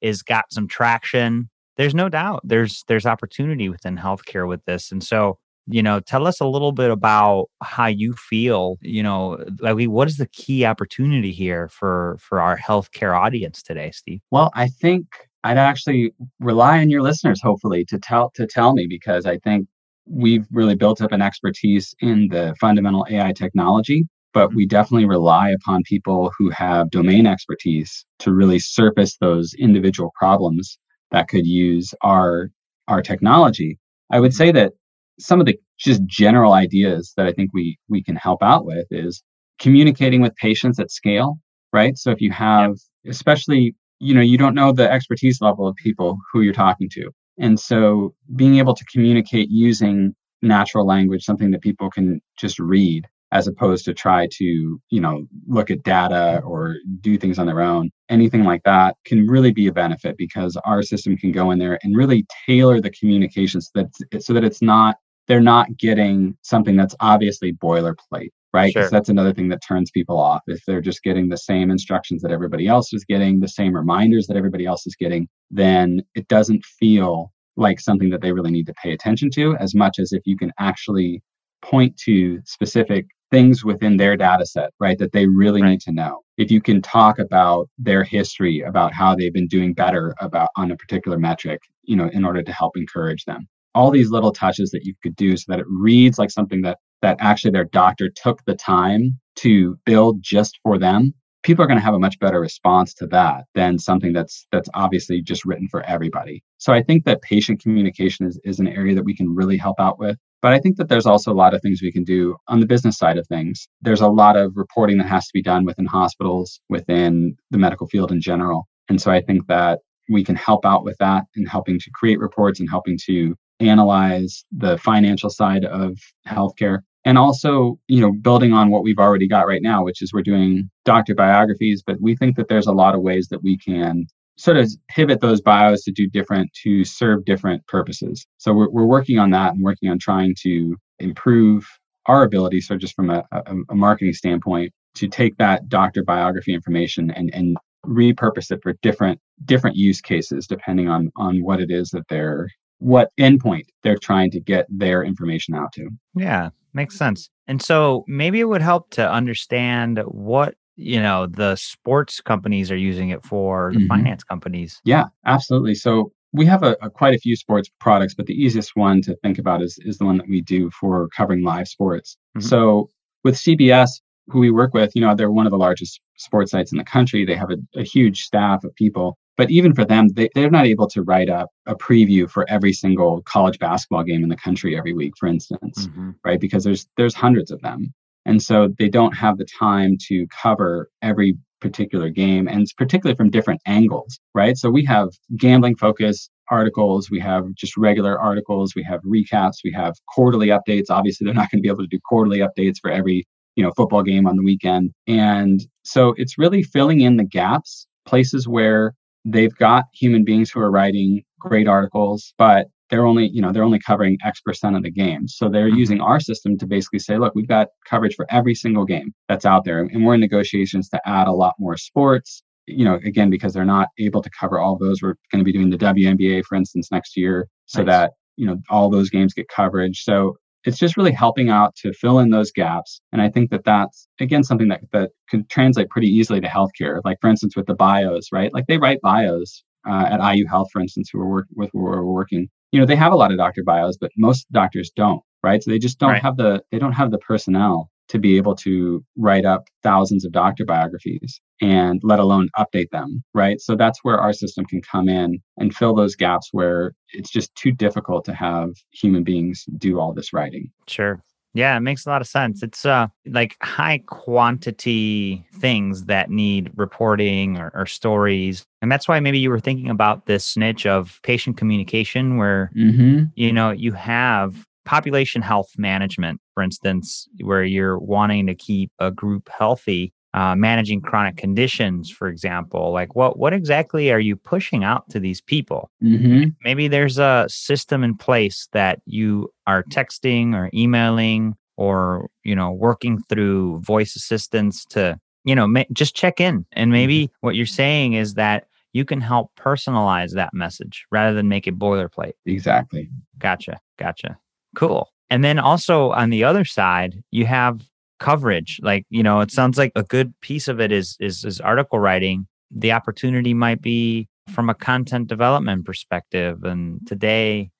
is 0.00 0.22
got 0.22 0.52
some 0.52 0.68
traction. 0.68 1.48
There's 1.76 1.94
no 1.94 2.08
doubt 2.08 2.40
there's 2.44 2.84
there's 2.88 3.06
opportunity 3.06 3.68
within 3.68 3.96
healthcare 3.96 4.48
with 4.48 4.64
this 4.64 4.90
and 4.90 5.04
so 5.04 5.38
you 5.66 5.82
know 5.82 6.00
tell 6.00 6.26
us 6.26 6.40
a 6.40 6.46
little 6.46 6.72
bit 6.72 6.90
about 6.90 7.48
how 7.62 7.86
you 7.86 8.14
feel 8.14 8.78
you 8.80 9.02
know 9.02 9.44
like 9.60 9.76
what 9.88 10.08
is 10.08 10.16
the 10.16 10.28
key 10.28 10.64
opportunity 10.64 11.32
here 11.32 11.68
for 11.68 12.16
for 12.18 12.40
our 12.40 12.56
healthcare 12.56 13.14
audience 13.14 13.62
today 13.62 13.90
steve? 13.90 14.20
Well 14.30 14.50
i 14.54 14.68
think 14.68 15.04
i'd 15.44 15.58
actually 15.58 16.14
rely 16.40 16.78
on 16.78 16.88
your 16.88 17.02
listeners 17.02 17.42
hopefully 17.42 17.84
to 17.86 17.98
tell 17.98 18.30
to 18.36 18.46
tell 18.46 18.72
me 18.72 18.86
because 18.86 19.26
i 19.26 19.36
think 19.38 19.68
we've 20.06 20.46
really 20.50 20.74
built 20.74 21.00
up 21.00 21.12
an 21.12 21.22
expertise 21.22 21.94
in 22.00 22.28
the 22.28 22.54
fundamental 22.60 23.06
AI 23.10 23.32
technology, 23.32 24.06
but 24.32 24.54
we 24.54 24.64
mm-hmm. 24.64 24.68
definitely 24.68 25.06
rely 25.06 25.50
upon 25.50 25.82
people 25.84 26.32
who 26.38 26.50
have 26.50 26.90
domain 26.90 27.26
expertise 27.26 28.04
to 28.20 28.32
really 28.32 28.58
surface 28.58 29.16
those 29.16 29.54
individual 29.54 30.12
problems 30.18 30.78
that 31.10 31.28
could 31.28 31.46
use 31.46 31.94
our 32.02 32.50
our 32.88 33.02
technology. 33.02 33.78
I 34.10 34.20
would 34.20 34.34
say 34.34 34.48
mm-hmm. 34.48 34.58
that 34.58 34.72
some 35.18 35.40
of 35.40 35.46
the 35.46 35.58
just 35.78 36.04
general 36.06 36.52
ideas 36.52 37.12
that 37.16 37.26
I 37.26 37.32
think 37.32 37.50
we 37.52 37.78
we 37.88 38.02
can 38.02 38.16
help 38.16 38.42
out 38.42 38.64
with 38.64 38.86
is 38.90 39.22
communicating 39.58 40.20
with 40.20 40.36
patients 40.36 40.78
at 40.78 40.90
scale, 40.90 41.38
right? 41.72 41.96
So 41.96 42.10
if 42.10 42.20
you 42.20 42.30
have 42.32 42.76
especially 43.06 43.74
you 43.98 44.14
know 44.14 44.20
you 44.20 44.38
don't 44.38 44.54
know 44.54 44.72
the 44.72 44.90
expertise 44.90 45.40
level 45.40 45.66
of 45.66 45.74
people 45.76 46.18
who 46.32 46.42
you're 46.42 46.52
talking 46.52 46.88
to 46.90 47.10
and 47.38 47.58
so 47.58 48.14
being 48.34 48.58
able 48.58 48.74
to 48.74 48.84
communicate 48.86 49.48
using 49.50 50.14
natural 50.42 50.86
language, 50.86 51.24
something 51.24 51.50
that 51.50 51.62
people 51.62 51.90
can 51.90 52.20
just 52.38 52.58
read 52.58 53.06
as 53.32 53.48
opposed 53.48 53.84
to 53.84 53.92
try 53.92 54.28
to, 54.30 54.80
you 54.90 55.00
know, 55.00 55.26
look 55.48 55.70
at 55.70 55.82
data 55.82 56.40
or 56.44 56.76
do 57.00 57.18
things 57.18 57.38
on 57.38 57.46
their 57.46 57.60
own, 57.60 57.90
anything 58.08 58.44
like 58.44 58.62
that 58.62 58.96
can 59.04 59.26
really 59.26 59.52
be 59.52 59.66
a 59.66 59.72
benefit 59.72 60.16
because 60.16 60.56
our 60.64 60.82
system 60.82 61.16
can 61.16 61.32
go 61.32 61.50
in 61.50 61.58
there 61.58 61.78
and 61.82 61.96
really 61.96 62.24
tailor 62.46 62.80
the 62.80 62.90
communication 62.90 63.60
so 63.60 63.70
that, 63.74 64.22
so 64.22 64.32
that 64.32 64.44
it's 64.44 64.62
not, 64.62 64.96
they're 65.26 65.40
not 65.40 65.76
getting 65.76 66.36
something 66.42 66.76
that's 66.76 66.94
obviously 67.00 67.52
boilerplate 67.52 68.30
right? 68.56 68.72
Because 68.74 68.86
sure. 68.86 68.90
that's 68.90 69.10
another 69.10 69.34
thing 69.34 69.48
that 69.50 69.62
turns 69.62 69.90
people 69.90 70.18
off. 70.18 70.40
If 70.46 70.64
they're 70.66 70.80
just 70.80 71.02
getting 71.02 71.28
the 71.28 71.36
same 71.36 71.70
instructions 71.70 72.22
that 72.22 72.32
everybody 72.32 72.66
else 72.66 72.92
is 72.94 73.04
getting, 73.04 73.38
the 73.38 73.48
same 73.48 73.76
reminders 73.76 74.26
that 74.26 74.36
everybody 74.36 74.64
else 74.64 74.86
is 74.86 74.96
getting, 74.96 75.28
then 75.50 76.02
it 76.14 76.26
doesn't 76.28 76.64
feel 76.64 77.32
like 77.56 77.78
something 77.80 78.10
that 78.10 78.22
they 78.22 78.32
really 78.32 78.50
need 78.50 78.66
to 78.66 78.74
pay 78.82 78.92
attention 78.92 79.28
to 79.30 79.56
as 79.56 79.74
much 79.74 79.98
as 79.98 80.12
if 80.12 80.22
you 80.24 80.36
can 80.38 80.52
actually 80.58 81.22
point 81.62 81.96
to 81.98 82.40
specific 82.44 83.06
things 83.30 83.64
within 83.64 83.96
their 83.96 84.16
data 84.16 84.46
set, 84.46 84.70
right, 84.80 84.98
that 84.98 85.12
they 85.12 85.26
really 85.26 85.60
right. 85.60 85.70
need 85.70 85.80
to 85.80 85.92
know. 85.92 86.20
If 86.38 86.50
you 86.50 86.62
can 86.62 86.80
talk 86.80 87.18
about 87.18 87.68
their 87.78 88.04
history, 88.04 88.60
about 88.60 88.94
how 88.94 89.14
they've 89.14 89.32
been 89.32 89.48
doing 89.48 89.74
better 89.74 90.14
about 90.20 90.48
on 90.56 90.70
a 90.70 90.76
particular 90.76 91.18
metric, 91.18 91.60
you 91.82 91.96
know, 91.96 92.08
in 92.12 92.24
order 92.24 92.42
to 92.42 92.52
help 92.52 92.76
encourage 92.76 93.24
them. 93.24 93.46
All 93.74 93.90
these 93.90 94.10
little 94.10 94.32
touches 94.32 94.70
that 94.70 94.84
you 94.84 94.94
could 95.02 95.16
do 95.16 95.36
so 95.36 95.44
that 95.48 95.60
it 95.60 95.66
reads 95.68 96.18
like 96.18 96.30
something 96.30 96.62
that 96.62 96.78
that 97.06 97.16
actually 97.20 97.52
their 97.52 97.64
doctor 97.64 98.10
took 98.10 98.44
the 98.46 98.54
time 98.56 99.20
to 99.36 99.78
build 99.84 100.20
just 100.22 100.58
for 100.64 100.76
them 100.76 101.14
people 101.44 101.62
are 101.62 101.68
going 101.68 101.78
to 101.78 101.84
have 101.84 101.94
a 101.94 101.98
much 102.00 102.18
better 102.18 102.40
response 102.40 102.92
to 102.92 103.06
that 103.06 103.44
than 103.54 103.78
something 103.78 104.12
that's 104.12 104.48
that's 104.50 104.68
obviously 104.74 105.22
just 105.22 105.44
written 105.44 105.68
for 105.68 105.82
everybody. 105.84 106.42
So 106.58 106.72
i 106.72 106.82
think 106.82 107.04
that 107.04 107.22
patient 107.22 107.62
communication 107.62 108.26
is, 108.26 108.40
is 108.44 108.58
an 108.58 108.66
area 108.66 108.96
that 108.96 109.04
we 109.04 109.14
can 109.14 109.32
really 109.32 109.56
help 109.56 109.78
out 109.78 110.00
with 110.00 110.18
but 110.42 110.52
i 110.52 110.58
think 110.58 110.76
that 110.76 110.88
there's 110.88 111.06
also 111.06 111.32
a 111.32 111.40
lot 111.42 111.54
of 111.54 111.62
things 111.62 111.80
we 111.80 111.92
can 111.92 112.02
do 112.02 112.34
on 112.48 112.58
the 112.58 112.66
business 112.66 112.98
side 112.98 113.18
of 113.18 113.26
things. 113.28 113.68
There's 113.80 114.00
a 114.00 114.08
lot 114.22 114.36
of 114.36 114.56
reporting 114.56 114.98
that 114.98 115.06
has 115.14 115.26
to 115.26 115.34
be 115.38 115.42
done 115.42 115.64
within 115.64 115.86
hospitals 115.86 116.60
within 116.68 117.36
the 117.52 117.58
medical 117.58 117.86
field 117.86 118.10
in 118.10 118.20
general. 118.20 118.66
And 118.88 119.00
so 119.00 119.12
i 119.12 119.20
think 119.20 119.46
that 119.46 119.78
we 120.08 120.24
can 120.24 120.36
help 120.48 120.66
out 120.72 120.82
with 120.88 120.98
that 120.98 121.22
in 121.36 121.46
helping 121.46 121.78
to 121.78 121.90
create 121.98 122.18
reports 122.18 122.58
and 122.58 122.68
helping 122.68 122.98
to 123.06 123.36
analyze 123.60 124.44
the 124.50 124.76
financial 124.78 125.30
side 125.30 125.64
of 125.64 125.98
healthcare 126.28 126.80
and 127.06 127.16
also 127.16 127.78
you 127.88 128.00
know 128.00 128.12
building 128.12 128.52
on 128.52 128.68
what 128.68 128.82
we've 128.82 128.98
already 128.98 129.26
got 129.26 129.46
right 129.46 129.62
now 129.62 129.82
which 129.82 130.02
is 130.02 130.12
we're 130.12 130.20
doing 130.20 130.68
doctor 130.84 131.14
biographies 131.14 131.82
but 131.86 131.96
we 132.02 132.14
think 132.14 132.36
that 132.36 132.48
there's 132.48 132.66
a 132.66 132.72
lot 132.72 132.94
of 132.94 133.00
ways 133.00 133.28
that 133.28 133.42
we 133.42 133.56
can 133.56 134.06
sort 134.36 134.58
of 134.58 134.70
pivot 134.88 135.20
those 135.22 135.40
bios 135.40 135.82
to 135.84 135.92
do 135.92 136.06
different 136.10 136.52
to 136.52 136.84
serve 136.84 137.24
different 137.24 137.66
purposes 137.68 138.26
so 138.36 138.52
we're, 138.52 138.68
we're 138.68 138.84
working 138.84 139.18
on 139.18 139.30
that 139.30 139.54
and 139.54 139.64
working 139.64 139.88
on 139.88 139.98
trying 139.98 140.34
to 140.38 140.76
improve 140.98 141.66
our 142.06 142.24
ability 142.24 142.60
so 142.60 142.76
just 142.76 142.94
from 142.94 143.08
a, 143.08 143.24
a, 143.32 143.54
a 143.70 143.74
marketing 143.74 144.12
standpoint 144.12 144.70
to 144.94 145.08
take 145.08 145.36
that 145.38 145.68
doctor 145.70 146.02
biography 146.02 146.52
information 146.52 147.10
and 147.12 147.32
and 147.32 147.56
repurpose 147.86 148.50
it 148.50 148.60
for 148.62 148.72
different 148.82 149.18
different 149.44 149.76
use 149.76 150.00
cases 150.00 150.46
depending 150.46 150.88
on 150.88 151.10
on 151.14 151.40
what 151.42 151.60
it 151.60 151.70
is 151.70 151.90
that 151.90 152.06
they're 152.08 152.48
what 152.78 153.10
endpoint 153.18 153.64
they're 153.82 153.98
trying 153.98 154.30
to 154.30 154.40
get 154.40 154.66
their 154.68 155.02
information 155.02 155.54
out 155.54 155.72
to. 155.72 155.88
Yeah, 156.14 156.50
makes 156.76 156.96
sense. 156.96 157.28
And 157.48 157.60
so 157.60 158.04
maybe 158.06 158.38
it 158.38 158.44
would 158.44 158.62
help 158.62 158.90
to 158.90 159.10
understand 159.10 159.98
what 160.06 160.54
you 160.76 161.00
know 161.00 161.26
the 161.26 161.56
sports 161.56 162.20
companies 162.20 162.70
are 162.70 162.76
using 162.76 163.08
it 163.08 163.24
for 163.24 163.70
the 163.72 163.78
mm-hmm. 163.78 163.88
finance 163.88 164.22
companies 164.22 164.78
yeah 164.84 165.04
absolutely 165.24 165.74
so 165.74 166.12
we 166.34 166.44
have 166.44 166.62
a, 166.62 166.76
a, 166.82 166.90
quite 166.90 167.14
a 167.14 167.18
few 167.18 167.34
sports 167.34 167.70
products 167.80 168.14
but 168.14 168.26
the 168.26 168.34
easiest 168.34 168.76
one 168.76 169.00
to 169.00 169.16
think 169.22 169.38
about 169.38 169.62
is, 169.62 169.78
is 169.86 169.96
the 169.96 170.04
one 170.04 170.18
that 170.18 170.28
we 170.28 170.42
do 170.42 170.70
for 170.70 171.08
covering 171.16 171.42
live 171.42 171.66
sports 171.66 172.18
mm-hmm. 172.36 172.46
so 172.46 172.90
with 173.24 173.36
cbs 173.36 173.88
who 174.28 174.38
we 174.38 174.50
work 174.50 174.74
with 174.74 174.94
you 174.94 175.00
know 175.00 175.14
they're 175.14 175.30
one 175.30 175.46
of 175.46 175.50
the 175.50 175.56
largest 175.56 175.98
sports 176.18 176.50
sites 176.50 176.72
in 176.72 176.78
the 176.78 176.84
country 176.84 177.24
they 177.24 177.34
have 177.34 177.50
a, 177.50 177.56
a 177.80 177.82
huge 177.82 178.20
staff 178.20 178.62
of 178.62 178.74
people 178.74 179.16
but 179.36 179.50
even 179.50 179.74
for 179.74 179.84
them, 179.84 180.08
they, 180.08 180.28
they're 180.34 180.50
not 180.50 180.66
able 180.66 180.88
to 180.88 181.02
write 181.02 181.28
up 181.28 181.50
a 181.66 181.74
preview 181.74 182.28
for 182.28 182.48
every 182.48 182.72
single 182.72 183.22
college 183.22 183.58
basketball 183.58 184.02
game 184.02 184.22
in 184.22 184.28
the 184.28 184.36
country 184.36 184.76
every 184.76 184.92
week, 184.92 185.14
for 185.18 185.26
instance, 185.26 185.86
mm-hmm. 185.86 186.10
right? 186.24 186.40
Because 186.40 186.64
there's 186.64 186.86
there's 186.96 187.14
hundreds 187.14 187.50
of 187.50 187.60
them. 187.60 187.92
And 188.24 188.42
so 188.42 188.68
they 188.78 188.88
don't 188.88 189.12
have 189.12 189.38
the 189.38 189.44
time 189.44 189.96
to 190.08 190.26
cover 190.28 190.90
every 191.00 191.38
particular 191.60 192.10
game 192.10 192.48
and 192.48 192.60
it's 192.60 192.72
particularly 192.72 193.16
from 193.16 193.30
different 193.30 193.60
angles, 193.66 194.18
right? 194.34 194.56
So 194.56 194.68
we 194.68 194.84
have 194.84 195.10
gambling 195.36 195.76
focus, 195.76 196.28
articles, 196.50 197.10
we 197.10 197.20
have 197.20 197.54
just 197.54 197.76
regular 197.76 198.18
articles, 198.18 198.74
we 198.74 198.82
have 198.82 199.00
recaps, 199.02 199.58
we 199.64 199.72
have 199.72 199.94
quarterly 200.14 200.48
updates. 200.48 200.86
Obviously, 200.90 201.24
they're 201.24 201.34
not 201.34 201.50
going 201.50 201.58
to 201.58 201.62
be 201.62 201.68
able 201.68 201.84
to 201.84 201.86
do 201.86 201.98
quarterly 202.08 202.38
updates 202.38 202.76
for 202.80 202.90
every 202.90 203.26
you 203.56 203.64
know 203.64 203.72
football 203.76 204.02
game 204.02 204.26
on 204.26 204.36
the 204.36 204.42
weekend 204.42 204.92
and 205.06 205.66
so 205.82 206.14
it's 206.18 206.38
really 206.38 206.62
filling 206.62 207.00
in 207.00 207.16
the 207.16 207.24
gaps 207.24 207.86
places 208.04 208.46
where 208.46 208.92
they've 209.26 209.54
got 209.56 209.84
human 209.92 210.24
beings 210.24 210.50
who 210.50 210.60
are 210.60 210.70
writing 210.70 211.22
great 211.38 211.68
articles 211.68 212.32
but 212.38 212.68
they're 212.88 213.04
only 213.04 213.28
you 213.28 213.42
know 213.42 213.52
they're 213.52 213.64
only 213.64 213.80
covering 213.80 214.16
x 214.24 214.40
percent 214.40 214.76
of 214.76 214.82
the 214.82 214.90
game 214.90 215.26
so 215.26 215.48
they're 215.48 215.68
mm-hmm. 215.68 215.78
using 215.78 216.00
our 216.00 216.20
system 216.20 216.56
to 216.56 216.66
basically 216.66 217.00
say 217.00 217.18
look 217.18 217.34
we've 217.34 217.48
got 217.48 217.68
coverage 217.88 218.14
for 218.14 218.26
every 218.30 218.54
single 218.54 218.84
game 218.84 219.12
that's 219.28 219.44
out 219.44 219.64
there 219.64 219.80
and 219.80 220.04
we're 220.04 220.14
in 220.14 220.20
negotiations 220.20 220.88
to 220.88 221.00
add 221.06 221.26
a 221.26 221.32
lot 221.32 221.54
more 221.58 221.76
sports 221.76 222.42
you 222.66 222.84
know 222.84 222.94
again 223.04 223.28
because 223.28 223.52
they're 223.52 223.64
not 223.64 223.88
able 223.98 224.22
to 224.22 224.30
cover 224.38 224.58
all 224.58 224.78
those 224.78 225.02
we're 225.02 225.16
going 225.32 225.40
to 225.40 225.44
be 225.44 225.52
doing 225.52 225.70
the 225.70 225.76
WNBA 225.76 226.44
for 226.44 226.54
instance 226.54 226.90
next 226.90 227.16
year 227.16 227.48
so 227.66 227.82
nice. 227.82 227.86
that 227.86 228.12
you 228.36 228.46
know 228.46 228.56
all 228.70 228.88
those 228.90 229.10
games 229.10 229.34
get 229.34 229.48
coverage 229.48 230.02
so 230.02 230.36
it's 230.66 230.78
just 230.78 230.96
really 230.96 231.12
helping 231.12 231.48
out 231.48 231.74
to 231.76 231.92
fill 231.92 232.18
in 232.18 232.30
those 232.30 232.50
gaps. 232.50 233.00
And 233.12 233.22
I 233.22 233.30
think 233.30 233.50
that 233.50 233.64
that's, 233.64 234.08
again, 234.20 234.42
something 234.42 234.68
that, 234.68 234.80
that 234.92 235.12
could 235.30 235.48
translate 235.48 235.88
pretty 235.88 236.08
easily 236.08 236.40
to 236.40 236.48
healthcare. 236.48 237.00
Like, 237.04 237.18
for 237.20 237.30
instance, 237.30 237.56
with 237.56 237.66
the 237.66 237.74
bios, 237.74 238.32
right? 238.32 238.52
Like, 238.52 238.66
they 238.66 238.76
write 238.76 239.00
bios 239.00 239.62
uh, 239.88 240.08
at 240.10 240.34
IU 240.34 240.46
Health, 240.46 240.68
for 240.72 240.80
instance, 240.80 241.08
who 241.12 241.20
are 241.20 241.28
work, 241.28 241.46
with 241.54 241.70
who 241.72 241.86
are 241.86 242.04
working. 242.04 242.48
You 242.72 242.80
know, 242.80 242.86
they 242.86 242.96
have 242.96 243.12
a 243.12 243.16
lot 243.16 243.30
of 243.30 243.38
doctor 243.38 243.62
bios, 243.62 243.96
but 243.96 244.10
most 244.16 244.50
doctors 244.50 244.90
don't, 244.90 245.22
right? 245.42 245.62
So 245.62 245.70
they 245.70 245.78
just 245.78 245.98
don't 245.98 246.12
right. 246.12 246.22
have 246.22 246.36
the 246.36 246.62
they 246.72 246.78
don't 246.78 246.92
have 246.92 247.12
the 247.12 247.18
personnel 247.18 247.90
to 248.08 248.18
be 248.18 248.36
able 248.36 248.54
to 248.56 249.04
write 249.16 249.44
up 249.44 249.64
thousands 249.82 250.24
of 250.24 250.32
doctor 250.32 250.64
biographies 250.64 251.40
and 251.60 252.00
let 252.02 252.18
alone 252.18 252.48
update 252.58 252.90
them, 252.90 253.22
right? 253.34 253.60
So 253.60 253.76
that's 253.76 254.00
where 254.02 254.18
our 254.18 254.32
system 254.32 254.64
can 254.64 254.82
come 254.82 255.08
in 255.08 255.40
and 255.56 255.74
fill 255.74 255.94
those 255.94 256.14
gaps 256.14 256.50
where 256.52 256.92
it's 257.12 257.30
just 257.30 257.54
too 257.54 257.72
difficult 257.72 258.24
to 258.26 258.34
have 258.34 258.70
human 258.92 259.24
beings 259.24 259.64
do 259.78 259.98
all 259.98 260.12
this 260.12 260.32
writing. 260.32 260.70
Sure. 260.86 261.22
Yeah, 261.54 261.74
it 261.74 261.80
makes 261.80 262.04
a 262.04 262.10
lot 262.10 262.20
of 262.20 262.28
sense. 262.28 262.62
It's 262.62 262.84
uh 262.84 263.06
like 263.24 263.56
high 263.62 264.02
quantity 264.06 265.46
things 265.54 266.04
that 266.04 266.28
need 266.28 266.70
reporting 266.76 267.56
or, 267.56 267.72
or 267.74 267.86
stories. 267.86 268.62
And 268.82 268.92
that's 268.92 269.08
why 269.08 269.20
maybe 269.20 269.38
you 269.38 269.48
were 269.48 269.58
thinking 269.58 269.88
about 269.88 270.26
this 270.26 270.54
niche 270.58 270.84
of 270.84 271.18
patient 271.22 271.56
communication 271.56 272.36
where 272.36 272.70
mm-hmm. 272.76 273.24
you 273.36 273.54
know 273.54 273.70
you 273.70 273.92
have 273.92 274.66
population 274.84 275.40
health 275.40 275.70
management, 275.78 276.40
for 276.56 276.62
instance, 276.62 277.28
where 277.42 277.64
you're 277.64 277.98
wanting 277.98 278.46
to 278.46 278.54
keep 278.54 278.90
a 278.98 279.10
group 279.10 279.50
healthy, 279.50 280.14
uh, 280.32 280.56
managing 280.56 281.02
chronic 281.02 281.36
conditions, 281.36 282.10
for 282.10 282.28
example, 282.28 282.92
like 282.92 283.14
what 283.14 283.38
what 283.38 283.52
exactly 283.52 284.10
are 284.10 284.18
you 284.18 284.36
pushing 284.36 284.82
out 284.82 285.06
to 285.10 285.20
these 285.20 285.42
people? 285.42 285.90
Mm-hmm. 286.02 286.48
Maybe 286.64 286.88
there's 286.88 287.18
a 287.18 287.44
system 287.48 288.02
in 288.02 288.16
place 288.16 288.68
that 288.72 289.00
you 289.04 289.50
are 289.66 289.82
texting 289.84 290.54
or 290.54 290.70
emailing 290.72 291.54
or 291.76 292.30
you 292.42 292.56
know 292.56 292.72
working 292.72 293.22
through 293.28 293.80
voice 293.80 294.16
assistants 294.16 294.86
to 294.86 295.20
you 295.44 295.54
know 295.54 295.66
ma- 295.66 295.84
just 295.92 296.16
check 296.16 296.40
in 296.40 296.64
and 296.72 296.90
maybe 296.90 297.26
mm-hmm. 297.26 297.46
what 297.46 297.54
you're 297.54 297.66
saying 297.66 298.14
is 298.14 298.32
that 298.32 298.64
you 298.94 299.04
can 299.04 299.20
help 299.20 299.50
personalize 299.58 300.32
that 300.32 300.54
message 300.54 301.04
rather 301.10 301.34
than 301.34 301.50
make 301.50 301.66
it 301.66 301.78
boilerplate 301.78 302.32
exactly 302.46 303.10
gotcha 303.38 303.78
gotcha 303.98 304.38
Cool. 304.76 305.10
And 305.30 305.42
then 305.42 305.58
also 305.58 306.10
on 306.10 306.30
the 306.30 306.44
other 306.44 306.64
side, 306.64 307.22
you 307.30 307.46
have 307.46 307.82
coverage. 308.18 308.80
Like, 308.82 309.04
you 309.10 309.22
know, 309.22 309.40
it 309.40 309.50
sounds 309.50 309.76
like 309.78 309.92
a 309.96 310.02
good 310.02 310.32
piece 310.40 310.68
of 310.68 310.80
it 310.80 310.92
is 310.92 311.16
is, 311.20 311.44
is 311.44 311.60
article 311.60 311.98
writing. 311.98 312.46
The 312.70 312.92
opportunity 312.92 313.54
might 313.54 313.82
be 313.82 314.28
from 314.50 314.70
a 314.70 314.74
content 314.74 315.28
development 315.28 315.84
perspective. 315.84 316.62
And 316.64 317.00
today 317.06 317.70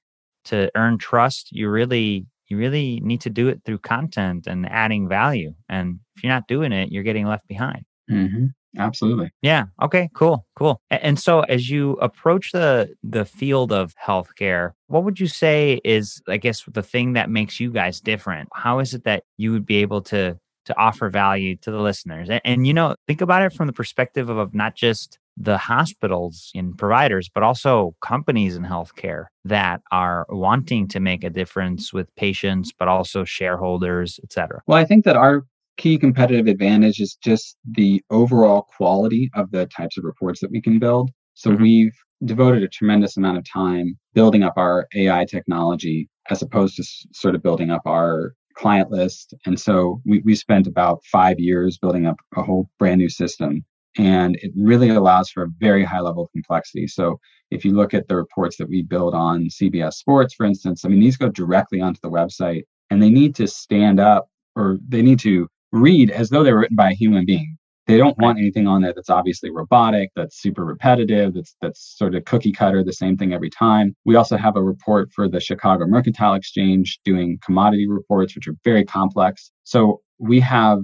to 0.46 0.70
earn 0.74 0.98
trust, 0.98 1.48
you 1.52 1.68
really 1.68 2.26
you 2.48 2.56
really 2.56 3.00
need 3.00 3.20
to 3.22 3.30
do 3.30 3.48
it 3.48 3.62
through 3.64 3.78
content 3.78 4.46
and 4.46 4.66
adding 4.68 5.08
value. 5.08 5.54
And 5.68 5.98
if 6.16 6.22
you're 6.22 6.32
not 6.32 6.46
doing 6.46 6.72
it, 6.72 6.92
you're 6.92 7.02
getting 7.02 7.26
left 7.26 7.48
behind. 7.48 7.84
Mm-hmm. 8.10 8.46
Absolutely. 8.76 9.30
Yeah. 9.42 9.64
Okay. 9.83 10.09
Cool. 10.14 10.47
Cool. 10.56 10.80
And 10.90 11.18
so, 11.18 11.40
as 11.42 11.71
you 11.71 11.92
approach 11.95 12.52
the 12.52 12.95
the 13.02 13.25
field 13.25 13.73
of 13.73 13.95
healthcare, 14.04 14.73
what 14.88 15.04
would 15.04 15.18
you 15.21 15.26
say 15.26 15.80
is, 15.85 16.23
I 16.28 16.37
guess, 16.37 16.62
the 16.66 16.83
thing 16.83 17.14
that 17.14 17.30
makes 17.30 17.61
you 17.61 17.71
guys 17.71 18.00
different? 18.00 18.49
How 18.54 18.78
is 18.78 18.95
it 18.95 19.04
that 19.04 19.25
you 19.37 19.52
would 19.52 19.66
be 19.66 19.76
able 19.76 20.02
to 20.02 20.38
to 20.66 20.78
offer 20.78 21.09
value 21.11 21.56
to 21.56 21.71
the 21.71 21.80
listeners? 21.80 22.28
And, 22.28 22.40
and 22.45 22.66
you 22.66 22.75
know, 22.75 22.97
think 23.06 23.21
about 23.21 23.42
it 23.42 23.52
from 23.52 23.66
the 23.66 23.73
perspective 23.73 24.28
of 24.28 24.54
not 24.54 24.75
just 24.75 25.18
the 25.37 25.59
hospitals 25.59 26.50
and 26.54 26.76
providers, 26.78 27.28
but 27.33 27.42
also 27.42 27.95
companies 28.00 28.56
in 28.56 28.64
healthcare 28.64 29.26
that 29.45 29.83
are 29.92 30.26
wanting 30.30 30.88
to 30.88 30.99
make 30.99 31.23
a 31.23 31.30
difference 31.30 31.92
with 31.92 32.14
patients, 32.16 32.73
but 32.78 32.88
also 32.88 33.23
shareholders, 33.23 34.18
et 34.25 34.33
cetera. 34.33 34.62
Well, 34.66 34.78
I 34.78 34.85
think 34.85 35.04
that 35.04 35.14
our 35.16 35.45
key 35.76 35.99
competitive 35.99 36.47
advantage 36.47 37.00
is 37.00 37.16
just 37.16 37.56
the 37.73 38.02
overall 38.11 38.66
quality 38.76 39.30
of 39.35 39.50
the 39.50 39.66
types 39.66 39.99
of 39.99 40.04
reports 40.04 40.40
that 40.40 40.50
we 40.50 40.61
can 40.61 40.78
build. 40.78 41.11
So 41.35 41.50
mm-hmm. 41.50 41.62
we've 41.62 41.97
devoted 42.25 42.62
a 42.62 42.68
tremendous 42.68 43.16
amount 43.16 43.38
of 43.38 43.45
time 43.50 43.99
building 44.14 44.42
up 44.42 44.54
our 44.56 44.87
AI 44.95 45.25
technology 45.26 46.09
as 46.30 46.42
opposed 46.42 46.76
to 46.76 46.83
s- 46.83 47.06
sort 47.12 47.35
of 47.35 47.42
building 47.42 47.71
up 47.71 47.83
our 47.87 48.35
client 48.54 48.90
list. 48.90 49.35
And 49.45 49.61
so 49.61 50.00
we, 50.06 50.21
we 50.25 50.35
spent 50.35 50.66
about 50.66 51.04
five 51.04 51.38
years 51.38 51.78
building 51.78 52.06
up 52.06 52.16
a 52.37 52.42
whole 52.42 52.71
brand 52.78 52.99
new 52.99 53.11
system. 53.11 53.64
And 53.99 54.37
it 54.37 54.52
really 54.56 54.90
allows 54.90 55.30
for 55.30 55.45
a 55.45 55.49
very 55.59 55.85
high 55.85 56.00
level 56.00 56.25
of 56.25 56.33
complexity. 56.33 56.87
So 56.87 57.18
if 57.50 57.64
you 57.64 57.75
look 57.75 57.95
at 57.95 58.09
the 58.09 58.16
reports 58.16 58.56
that 58.56 58.68
we 58.68 58.83
build 58.83 59.14
on 59.14 59.49
CBS 59.49 59.95
Sports, 59.95 60.35
for 60.35 60.45
instance, 60.45 60.85
I 60.85 60.88
mean, 60.88 61.00
these 61.00 61.16
go 61.16 61.28
directly 61.28 61.80
onto 61.80 62.00
the 62.02 62.11
website 62.11 62.64
and 62.90 63.02
they 63.02 63.11
need 63.11 63.35
to 63.37 63.47
stand 63.47 64.00
up 64.00 64.28
or 64.54 64.78
they 64.88 65.02
need 65.02 65.18
to 65.21 65.49
read 65.73 66.11
as 66.11 66.30
though 66.30 66.42
they 66.42 66.52
were 66.52 66.61
written 66.61 66.76
by 66.76 66.90
a 66.90 66.94
human 66.94 67.20
mm-hmm. 67.20 67.26
being. 67.26 67.56
They 67.87 67.99
don't 67.99 68.18
want 68.18 68.38
anything 68.38 68.66
on 68.66 68.82
there 68.82 68.92
that's 68.92 69.11
obviously 69.11 69.50
robotic, 69.50 70.11
that's 70.16 70.42
super 70.42 70.64
repetitive, 70.64 71.35
that's 71.35 71.54
that's 71.62 71.94
sort 71.96 72.16
of 72.16 72.25
cookie 72.25 72.50
cutter, 72.50 72.82
the 72.82 72.92
same 72.92 73.16
thing 73.16 73.32
every 73.32 73.50
time. 73.50 73.94
We 74.04 74.16
also 74.16 74.37
have 74.37 74.56
a 74.56 74.62
report 74.62 75.12
for 75.12 75.28
the 75.28 75.38
Chicago 75.38 75.87
Mercantile 75.87 76.35
Exchange 76.35 76.99
doing 77.04 77.38
commodity 77.44 77.87
reports, 77.87 78.35
which 78.35 78.49
are 78.49 78.56
very 78.64 78.85
complex. 78.85 79.52
So 79.62 80.00
we 80.18 80.40
have 80.40 80.80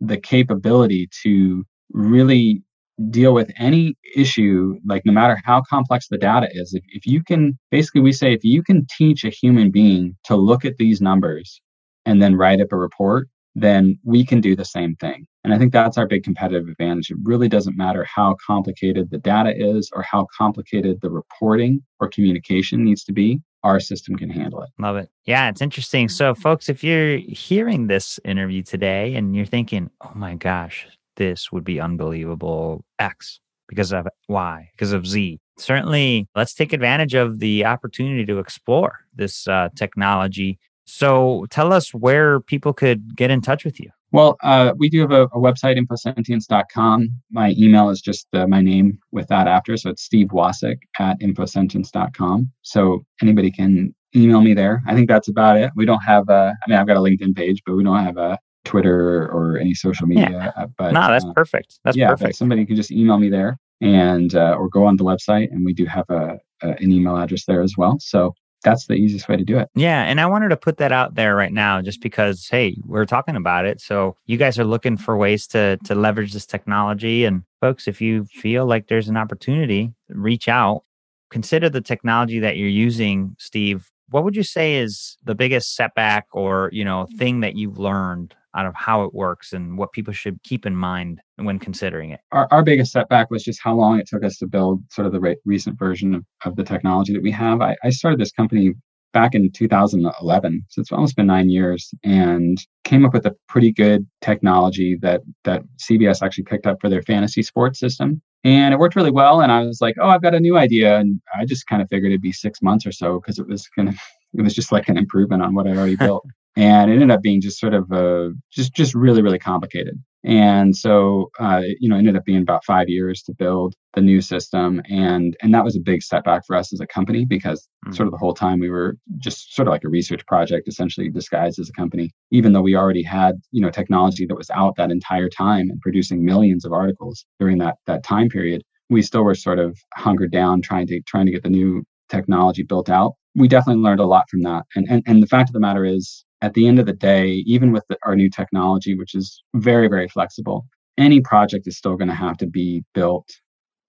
the 0.00 0.16
capability 0.16 1.08
to 1.24 1.64
really 1.90 2.62
deal 3.10 3.34
with 3.34 3.50
any 3.58 3.96
issue, 4.14 4.78
like 4.86 5.04
no 5.04 5.12
matter 5.12 5.40
how 5.44 5.62
complex 5.68 6.06
the 6.08 6.18
data 6.18 6.48
is. 6.52 6.74
If, 6.74 6.84
if 6.88 7.06
you 7.06 7.22
can, 7.22 7.58
basically, 7.70 8.00
we 8.00 8.12
say 8.12 8.32
if 8.32 8.44
you 8.44 8.62
can 8.62 8.86
teach 8.96 9.24
a 9.24 9.30
human 9.30 9.70
being 9.70 10.16
to 10.24 10.36
look 10.36 10.64
at 10.64 10.76
these 10.76 11.00
numbers 11.00 11.60
and 12.06 12.22
then 12.22 12.36
write 12.36 12.60
up 12.60 12.70
a 12.70 12.76
report, 12.76 13.28
then 13.54 13.98
we 14.04 14.24
can 14.24 14.40
do 14.40 14.56
the 14.56 14.64
same 14.64 14.96
thing. 14.96 15.26
And 15.44 15.52
I 15.52 15.58
think 15.58 15.72
that's 15.72 15.98
our 15.98 16.06
big 16.06 16.24
competitive 16.24 16.68
advantage. 16.68 17.10
It 17.10 17.18
really 17.22 17.48
doesn't 17.48 17.76
matter 17.76 18.04
how 18.04 18.36
complicated 18.44 19.10
the 19.10 19.18
data 19.18 19.54
is 19.56 19.90
or 19.94 20.02
how 20.02 20.26
complicated 20.36 21.00
the 21.00 21.10
reporting 21.10 21.82
or 22.00 22.08
communication 22.08 22.82
needs 22.82 23.04
to 23.04 23.12
be. 23.12 23.40
Our 23.62 23.80
system 23.80 24.16
can 24.16 24.30
handle 24.30 24.62
it. 24.62 24.70
Love 24.78 24.96
it. 24.96 25.08
Yeah, 25.24 25.48
it's 25.48 25.62
interesting. 25.62 26.08
So, 26.08 26.34
folks, 26.34 26.68
if 26.68 26.82
you're 26.84 27.16
hearing 27.16 27.86
this 27.86 28.18
interview 28.24 28.62
today 28.62 29.14
and 29.14 29.34
you're 29.34 29.46
thinking, 29.46 29.90
oh 30.02 30.12
my 30.14 30.34
gosh, 30.34 30.86
this 31.16 31.52
would 31.52 31.64
be 31.64 31.80
unbelievable 31.80 32.84
X 32.98 33.40
because 33.68 33.92
of 33.92 34.06
Y, 34.28 34.68
because 34.72 34.92
of 34.92 35.06
Z, 35.06 35.40
certainly 35.58 36.26
let's 36.34 36.54
take 36.54 36.72
advantage 36.72 37.14
of 37.14 37.38
the 37.38 37.64
opportunity 37.64 38.26
to 38.26 38.38
explore 38.38 39.00
this 39.14 39.46
uh, 39.48 39.68
technology 39.76 40.58
so 40.84 41.46
tell 41.50 41.72
us 41.72 41.92
where 41.94 42.40
people 42.40 42.72
could 42.72 43.16
get 43.16 43.30
in 43.30 43.40
touch 43.40 43.64
with 43.64 43.80
you. 43.80 43.90
Well, 44.14 44.36
uh, 44.44 44.74
we 44.76 44.88
do 44.88 45.00
have 45.00 45.10
a, 45.10 45.24
a 45.24 45.38
website, 45.38 45.76
infosentience.com. 45.76 47.08
My 47.32 47.52
email 47.58 47.90
is 47.90 48.00
just 48.00 48.28
uh, 48.32 48.46
my 48.46 48.60
name 48.60 49.00
with 49.10 49.26
that 49.26 49.48
after. 49.48 49.76
So 49.76 49.90
it's 49.90 50.04
Steve 50.04 50.28
Wasick 50.28 50.76
at 51.00 51.18
infosentience.com. 51.18 52.48
So 52.62 53.04
anybody 53.20 53.50
can 53.50 53.92
email 54.14 54.40
me 54.40 54.54
there. 54.54 54.84
I 54.86 54.94
think 54.94 55.08
that's 55.08 55.26
about 55.26 55.56
it. 55.56 55.72
We 55.74 55.84
don't 55.84 56.02
have 56.06 56.28
a, 56.28 56.54
I 56.64 56.70
mean, 56.70 56.78
I've 56.78 56.86
got 56.86 56.96
a 56.96 57.00
LinkedIn 57.00 57.34
page, 57.34 57.60
but 57.66 57.74
we 57.74 57.82
don't 57.82 58.04
have 58.04 58.16
a 58.16 58.38
Twitter 58.64 59.28
or 59.32 59.58
any 59.58 59.74
social 59.74 60.06
media. 60.06 60.30
Yeah. 60.30 60.62
Uh, 60.62 60.68
but 60.78 60.92
no, 60.92 61.08
that's 61.08 61.24
uh, 61.24 61.32
perfect. 61.32 61.80
That's 61.82 61.96
yeah, 61.96 62.10
perfect. 62.10 62.36
Somebody 62.36 62.64
can 62.66 62.76
just 62.76 62.92
email 62.92 63.18
me 63.18 63.30
there 63.30 63.58
and, 63.80 64.32
uh, 64.36 64.56
or 64.56 64.68
go 64.68 64.86
on 64.86 64.96
the 64.96 65.04
website 65.04 65.50
and 65.50 65.64
we 65.64 65.74
do 65.74 65.86
have 65.86 66.08
a, 66.08 66.38
a, 66.62 66.68
an 66.68 66.92
email 66.92 67.16
address 67.16 67.46
there 67.46 67.62
as 67.62 67.74
well. 67.76 67.96
So 67.98 68.32
that's 68.64 68.86
the 68.86 68.94
easiest 68.94 69.28
way 69.28 69.36
to 69.36 69.44
do 69.44 69.58
it. 69.58 69.68
Yeah. 69.74 70.02
And 70.02 70.20
I 70.20 70.26
wanted 70.26 70.48
to 70.48 70.56
put 70.56 70.78
that 70.78 70.90
out 70.90 71.14
there 71.14 71.36
right 71.36 71.52
now 71.52 71.80
just 71.80 72.00
because, 72.00 72.48
hey, 72.48 72.76
we're 72.84 73.06
talking 73.06 73.36
about 73.36 73.66
it. 73.66 73.80
So 73.80 74.16
you 74.26 74.36
guys 74.36 74.58
are 74.58 74.64
looking 74.64 74.96
for 74.96 75.16
ways 75.16 75.46
to 75.48 75.76
to 75.84 75.94
leverage 75.94 76.32
this 76.32 76.46
technology. 76.46 77.24
And 77.24 77.44
folks, 77.60 77.86
if 77.86 78.00
you 78.00 78.24
feel 78.24 78.66
like 78.66 78.88
there's 78.88 79.08
an 79.08 79.16
opportunity, 79.16 79.92
reach 80.08 80.48
out. 80.48 80.82
Consider 81.30 81.68
the 81.68 81.80
technology 81.80 82.38
that 82.40 82.56
you're 82.56 82.68
using, 82.68 83.36
Steve, 83.38 83.90
what 84.14 84.22
would 84.22 84.36
you 84.36 84.44
say 84.44 84.76
is 84.76 85.18
the 85.24 85.34
biggest 85.34 85.74
setback 85.74 86.26
or, 86.30 86.70
you 86.72 86.84
know, 86.84 87.08
mm. 87.10 87.18
thing 87.18 87.40
that 87.40 87.56
you've 87.56 87.80
learned 87.80 88.32
out 88.56 88.64
of 88.64 88.72
how 88.72 89.02
it 89.02 89.12
works 89.12 89.52
and 89.52 89.76
what 89.76 89.90
people 89.90 90.12
should 90.12 90.40
keep 90.44 90.64
in 90.64 90.76
mind 90.76 91.20
when 91.34 91.58
considering 91.58 92.12
it? 92.12 92.20
Our, 92.30 92.46
our 92.52 92.62
biggest 92.62 92.92
setback 92.92 93.32
was 93.32 93.42
just 93.42 93.58
how 93.60 93.74
long 93.74 93.98
it 93.98 94.06
took 94.06 94.22
us 94.22 94.38
to 94.38 94.46
build 94.46 94.84
sort 94.92 95.08
of 95.08 95.12
the 95.12 95.18
re- 95.18 95.36
recent 95.44 95.76
version 95.76 96.14
of, 96.14 96.24
of 96.44 96.54
the 96.54 96.62
technology 96.62 97.12
that 97.12 97.24
we 97.24 97.32
have. 97.32 97.60
I, 97.60 97.74
I 97.82 97.90
started 97.90 98.20
this 98.20 98.30
company 98.30 98.74
back 99.12 99.34
in 99.34 99.50
2011 99.50 100.64
so 100.68 100.80
it's 100.80 100.90
almost 100.92 101.14
been 101.14 101.26
nine 101.26 101.48
years 101.48 101.92
and 102.02 102.58
came 102.82 103.04
up 103.04 103.12
with 103.12 103.26
a 103.26 103.34
pretty 103.48 103.70
good 103.70 104.04
technology 104.20 104.98
that 105.02 105.20
that 105.44 105.62
cbs 105.88 106.20
actually 106.20 106.42
picked 106.42 106.66
up 106.66 106.78
for 106.80 106.88
their 106.88 107.00
fantasy 107.02 107.40
sports 107.40 107.78
system 107.78 108.20
and 108.44 108.74
it 108.74 108.78
worked 108.78 108.94
really 108.94 109.10
well 109.10 109.40
and 109.40 109.50
i 109.50 109.62
was 109.62 109.80
like 109.80 109.96
oh 110.00 110.08
i've 110.08 110.22
got 110.22 110.34
a 110.34 110.40
new 110.40 110.56
idea 110.56 110.98
and 110.98 111.20
i 111.36 111.44
just 111.44 111.66
kind 111.66 111.82
of 111.82 111.88
figured 111.88 112.12
it'd 112.12 112.22
be 112.22 112.32
six 112.32 112.62
months 112.62 112.86
or 112.86 112.92
so 112.92 113.20
because 113.20 113.38
it 113.38 113.48
was 113.48 113.68
gonna 113.76 113.92
it 114.34 114.42
was 114.42 114.54
just 114.54 114.70
like 114.70 114.88
an 114.88 114.96
improvement 114.96 115.42
on 115.42 115.54
what 115.54 115.66
i 115.66 115.70
already 115.70 115.96
built 116.06 116.24
and 116.56 116.90
it 116.90 116.94
ended 116.94 117.10
up 117.10 117.22
being 117.22 117.40
just 117.40 117.58
sort 117.58 117.74
of 117.74 117.90
uh, 117.90 118.28
just 118.52 118.74
just 118.74 118.94
really 118.94 119.22
really 119.22 119.38
complicated 119.38 120.00
and 120.24 120.76
so 120.76 121.30
uh, 121.38 121.62
you 121.78 121.88
know 121.88 121.96
ended 121.96 122.16
up 122.16 122.24
being 122.24 122.42
about 122.42 122.64
five 122.64 122.88
years 122.88 123.22
to 123.22 123.34
build 123.34 123.74
the 123.94 124.00
new 124.00 124.20
system. 124.20 124.82
And 124.88 125.36
and 125.42 125.54
that 125.54 125.64
was 125.64 125.76
a 125.76 125.80
big 125.80 126.02
setback 126.02 126.42
for 126.46 126.56
us 126.56 126.72
as 126.72 126.80
a 126.80 126.86
company 126.86 127.24
because 127.24 127.68
mm. 127.86 127.94
sort 127.94 128.06
of 128.06 128.12
the 128.12 128.18
whole 128.18 128.34
time 128.34 128.58
we 128.58 128.70
were 128.70 128.96
just 129.18 129.54
sort 129.54 129.68
of 129.68 129.72
like 129.72 129.84
a 129.84 129.88
research 129.88 130.26
project 130.26 130.68
essentially 130.68 131.08
disguised 131.10 131.58
as 131.58 131.68
a 131.68 131.72
company 131.72 132.10
even 132.30 132.52
though 132.52 132.62
we 132.62 132.74
already 132.74 133.02
had 133.02 133.36
you 133.52 133.60
know 133.60 133.70
technology 133.70 134.26
that 134.26 134.36
was 134.36 134.50
out 134.50 134.74
that 134.76 134.90
entire 134.90 135.28
time 135.28 135.70
and 135.70 135.80
producing 135.80 136.24
millions 136.24 136.64
of 136.64 136.72
articles 136.72 137.24
during 137.38 137.58
that 137.58 137.76
that 137.86 138.02
time 138.02 138.28
period 138.28 138.62
we 138.90 139.02
still 139.02 139.22
were 139.22 139.34
sort 139.34 139.58
of 139.58 139.78
hungered 139.94 140.32
down 140.32 140.60
trying 140.62 140.86
to 140.86 141.00
trying 141.02 141.26
to 141.26 141.32
get 141.32 141.42
the 141.42 141.50
new 141.50 141.82
technology 142.08 142.62
built 142.62 142.88
out. 142.90 143.14
We 143.34 143.48
definitely 143.48 143.82
learned 143.82 144.00
a 144.00 144.06
lot 144.06 144.28
from 144.30 144.42
that. 144.42 144.64
And 144.74 144.86
and, 144.88 145.02
and 145.06 145.22
the 145.22 145.26
fact 145.26 145.48
of 145.48 145.52
the 145.52 145.60
matter 145.60 145.84
is 145.84 146.24
at 146.44 146.52
the 146.52 146.68
end 146.68 146.78
of 146.78 146.84
the 146.84 146.92
day, 146.92 147.42
even 147.46 147.72
with 147.72 147.84
the, 147.88 147.96
our 148.04 148.14
new 148.14 148.28
technology, 148.28 148.94
which 148.94 149.14
is 149.14 149.42
very, 149.54 149.88
very 149.88 150.06
flexible, 150.06 150.66
any 150.98 151.18
project 151.18 151.66
is 151.66 151.78
still 151.78 151.96
going 151.96 152.08
to 152.08 152.14
have 152.14 152.36
to 152.36 152.46
be 152.46 152.84
built 152.92 153.30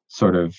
sort 0.07 0.37
of 0.37 0.55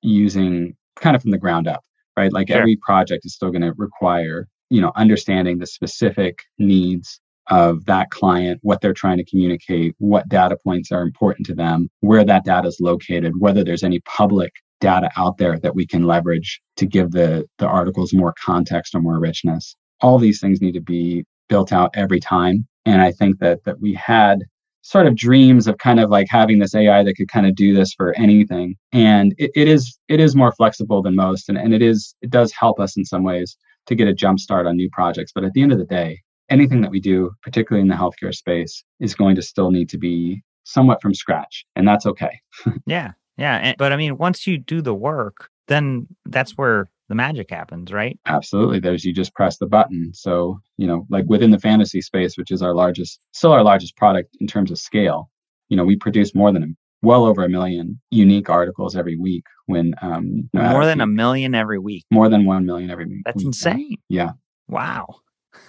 using 0.00 0.74
kind 0.98 1.14
of 1.14 1.20
from 1.20 1.32
the 1.32 1.38
ground 1.38 1.68
up, 1.68 1.82
right? 2.16 2.32
Like 2.32 2.48
sure. 2.48 2.56
every 2.56 2.76
project 2.76 3.26
is 3.26 3.34
still 3.34 3.50
going 3.50 3.60
to 3.60 3.74
require, 3.76 4.48
you 4.70 4.80
know, 4.80 4.92
understanding 4.96 5.58
the 5.58 5.66
specific 5.66 6.38
needs 6.58 7.20
of 7.50 7.84
that 7.84 8.08
client, 8.08 8.58
what 8.62 8.80
they're 8.80 8.94
trying 8.94 9.18
to 9.18 9.24
communicate, 9.24 9.94
what 9.98 10.30
data 10.30 10.56
points 10.64 10.90
are 10.90 11.02
important 11.02 11.46
to 11.48 11.54
them, 11.54 11.90
where 12.00 12.24
that 12.24 12.46
data 12.46 12.68
is 12.68 12.78
located, 12.80 13.34
whether 13.38 13.62
there's 13.62 13.84
any 13.84 14.00
public 14.00 14.54
data 14.80 15.10
out 15.18 15.36
there 15.36 15.58
that 15.58 15.74
we 15.74 15.86
can 15.86 16.04
leverage 16.04 16.62
to 16.76 16.86
give 16.86 17.10
the, 17.10 17.44
the 17.58 17.66
articles 17.66 18.14
more 18.14 18.32
context 18.42 18.94
or 18.94 19.02
more 19.02 19.20
richness 19.20 19.76
all 20.00 20.18
these 20.18 20.40
things 20.40 20.60
need 20.60 20.72
to 20.72 20.80
be 20.80 21.24
built 21.48 21.72
out 21.72 21.90
every 21.94 22.20
time. 22.20 22.66
And 22.84 23.02
I 23.02 23.12
think 23.12 23.38
that 23.40 23.64
that 23.64 23.80
we 23.80 23.94
had 23.94 24.40
sort 24.82 25.06
of 25.06 25.16
dreams 25.16 25.66
of 25.66 25.78
kind 25.78 25.98
of 25.98 26.10
like 26.10 26.28
having 26.30 26.60
this 26.60 26.74
AI 26.74 27.02
that 27.02 27.14
could 27.14 27.28
kind 27.28 27.46
of 27.46 27.56
do 27.56 27.74
this 27.74 27.92
for 27.96 28.14
anything. 28.16 28.76
And 28.92 29.34
it, 29.36 29.50
it 29.54 29.68
is 29.68 29.98
it 30.08 30.20
is 30.20 30.36
more 30.36 30.52
flexible 30.52 31.02
than 31.02 31.16
most. 31.16 31.48
And, 31.48 31.58
and 31.58 31.74
it 31.74 31.82
is 31.82 32.14
it 32.22 32.30
does 32.30 32.52
help 32.52 32.78
us 32.78 32.96
in 32.96 33.04
some 33.04 33.24
ways 33.24 33.56
to 33.86 33.94
get 33.94 34.08
a 34.08 34.14
jump 34.14 34.38
start 34.38 34.66
on 34.66 34.76
new 34.76 34.88
projects. 34.90 35.32
But 35.34 35.44
at 35.44 35.52
the 35.52 35.62
end 35.62 35.72
of 35.72 35.78
the 35.78 35.84
day, 35.84 36.20
anything 36.50 36.80
that 36.82 36.90
we 36.90 37.00
do, 37.00 37.32
particularly 37.42 37.82
in 37.82 37.88
the 37.88 37.94
healthcare 37.94 38.34
space, 38.34 38.84
is 39.00 39.14
going 39.14 39.36
to 39.36 39.42
still 39.42 39.70
need 39.70 39.88
to 39.90 39.98
be 39.98 40.42
somewhat 40.64 41.00
from 41.00 41.14
scratch. 41.14 41.64
And 41.74 41.86
that's 41.86 42.06
okay. 42.06 42.40
yeah. 42.86 43.12
Yeah. 43.36 43.56
And, 43.56 43.76
but 43.76 43.92
I 43.92 43.96
mean, 43.96 44.18
once 44.18 44.46
you 44.46 44.58
do 44.58 44.80
the 44.80 44.94
work, 44.94 45.50
then 45.68 46.06
that's 46.26 46.52
where 46.52 46.88
the 47.08 47.14
magic 47.14 47.50
happens, 47.50 47.92
right? 47.92 48.18
Absolutely. 48.26 48.80
There's 48.80 49.04
you 49.04 49.12
just 49.12 49.34
press 49.34 49.58
the 49.58 49.66
button. 49.66 50.12
So, 50.14 50.58
you 50.76 50.86
know, 50.86 51.06
like 51.10 51.24
within 51.26 51.50
the 51.50 51.58
fantasy 51.58 52.00
space, 52.00 52.36
which 52.36 52.50
is 52.50 52.62
our 52.62 52.74
largest, 52.74 53.20
still 53.32 53.52
our 53.52 53.62
largest 53.62 53.96
product 53.96 54.36
in 54.40 54.46
terms 54.46 54.70
of 54.70 54.78
scale, 54.78 55.30
you 55.68 55.76
know, 55.76 55.84
we 55.84 55.96
produce 55.96 56.34
more 56.34 56.52
than 56.52 56.62
a, 56.62 56.66
well 57.02 57.24
over 57.24 57.44
a 57.44 57.48
million 57.48 58.00
unique 58.10 58.48
articles 58.48 58.96
every 58.96 59.16
week. 59.16 59.44
When 59.66 59.94
um, 60.02 60.48
more 60.52 60.84
than 60.84 61.00
a 61.00 61.06
million 61.06 61.54
every 61.54 61.78
week, 61.78 62.04
more 62.10 62.28
than 62.28 62.44
one 62.44 62.66
million 62.66 62.90
every 62.90 63.06
week. 63.06 63.22
That's 63.24 63.42
insane. 63.42 63.96
Yeah. 64.08 64.30
Wow. 64.68 65.06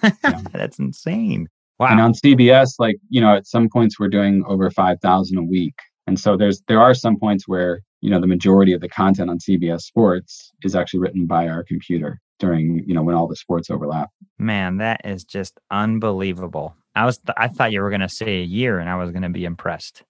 yeah. 0.02 0.10
That's 0.52 0.78
insane. 0.78 1.48
Wow. 1.78 1.88
And 1.88 2.00
on 2.00 2.12
CBS, 2.12 2.74
like 2.78 2.96
you 3.08 3.20
know, 3.20 3.36
at 3.36 3.46
some 3.46 3.68
points 3.68 3.98
we're 3.98 4.08
doing 4.08 4.44
over 4.46 4.70
five 4.70 5.00
thousand 5.00 5.38
a 5.38 5.42
week, 5.42 5.74
and 6.06 6.18
so 6.18 6.36
there's 6.36 6.62
there 6.66 6.80
are 6.80 6.94
some 6.94 7.18
points 7.18 7.46
where 7.46 7.82
you 8.00 8.10
know 8.10 8.20
the 8.20 8.26
majority 8.26 8.72
of 8.72 8.80
the 8.80 8.88
content 8.88 9.30
on 9.30 9.38
CBS 9.38 9.82
Sports 9.82 10.52
is 10.62 10.74
actually 10.74 11.00
written 11.00 11.26
by 11.26 11.48
our 11.48 11.64
computer 11.64 12.20
during 12.38 12.84
you 12.86 12.94
know 12.94 13.02
when 13.02 13.14
all 13.14 13.26
the 13.28 13.36
sports 13.36 13.70
overlap. 13.70 14.10
Man, 14.38 14.78
that 14.78 15.00
is 15.04 15.24
just 15.24 15.58
unbelievable. 15.70 16.74
I 16.94 17.04
was 17.04 17.18
th- 17.18 17.36
I 17.36 17.48
thought 17.48 17.72
you 17.72 17.80
were 17.80 17.90
going 17.90 18.00
to 18.00 18.08
say 18.08 18.40
a 18.40 18.44
year, 18.44 18.78
and 18.78 18.88
I 18.88 18.96
was 18.96 19.10
going 19.10 19.22
to 19.22 19.28
be 19.28 19.44
impressed. 19.44 20.04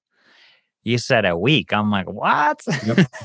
You 0.84 0.98
said 0.98 1.24
a 1.24 1.36
week. 1.36 1.72
I'm 1.72 1.90
like, 1.90 2.08
what? 2.08 2.62
Yep. 2.86 2.96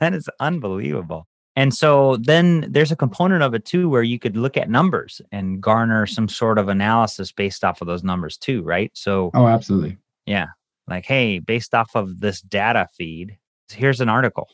that 0.00 0.10
is 0.12 0.28
unbelievable. 0.40 1.26
And 1.56 1.74
so 1.74 2.16
then 2.16 2.66
there's 2.68 2.92
a 2.92 2.96
component 2.96 3.42
of 3.42 3.54
it 3.54 3.64
too 3.64 3.88
where 3.88 4.02
you 4.02 4.18
could 4.18 4.36
look 4.36 4.56
at 4.56 4.70
numbers 4.70 5.20
and 5.30 5.60
garner 5.60 6.06
some 6.06 6.28
sort 6.28 6.58
of 6.58 6.68
analysis 6.68 7.32
based 7.32 7.64
off 7.64 7.80
of 7.80 7.86
those 7.86 8.02
numbers 8.02 8.36
too, 8.36 8.62
right? 8.62 8.90
So 8.94 9.30
Oh, 9.34 9.46
absolutely. 9.46 9.98
Yeah. 10.26 10.46
Like, 10.88 11.04
hey, 11.04 11.38
based 11.38 11.74
off 11.74 11.90
of 11.94 12.20
this 12.20 12.40
data 12.40 12.88
feed, 12.96 13.36
here's 13.72 14.00
an 14.00 14.08
article. 14.08 14.48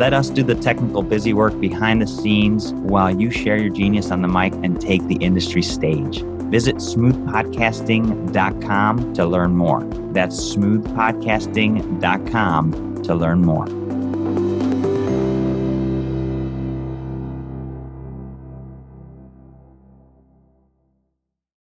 Let 0.00 0.14
us 0.14 0.30
do 0.30 0.42
the 0.42 0.54
technical 0.54 1.02
busy 1.02 1.34
work 1.34 1.60
behind 1.60 2.00
the 2.00 2.06
scenes 2.06 2.72
while 2.72 3.14
you 3.14 3.30
share 3.30 3.58
your 3.58 3.68
genius 3.68 4.10
on 4.10 4.22
the 4.22 4.28
mic 4.28 4.54
and 4.54 4.80
take 4.80 5.06
the 5.08 5.16
industry 5.16 5.60
stage. 5.60 6.22
Visit 6.50 6.76
smoothpodcasting.com 6.76 9.12
to 9.12 9.26
learn 9.26 9.58
more. 9.58 9.84
That's 10.14 10.56
smoothpodcasting.com 10.56 13.02
to 13.02 13.14
learn 13.14 13.42
more. 13.42 13.79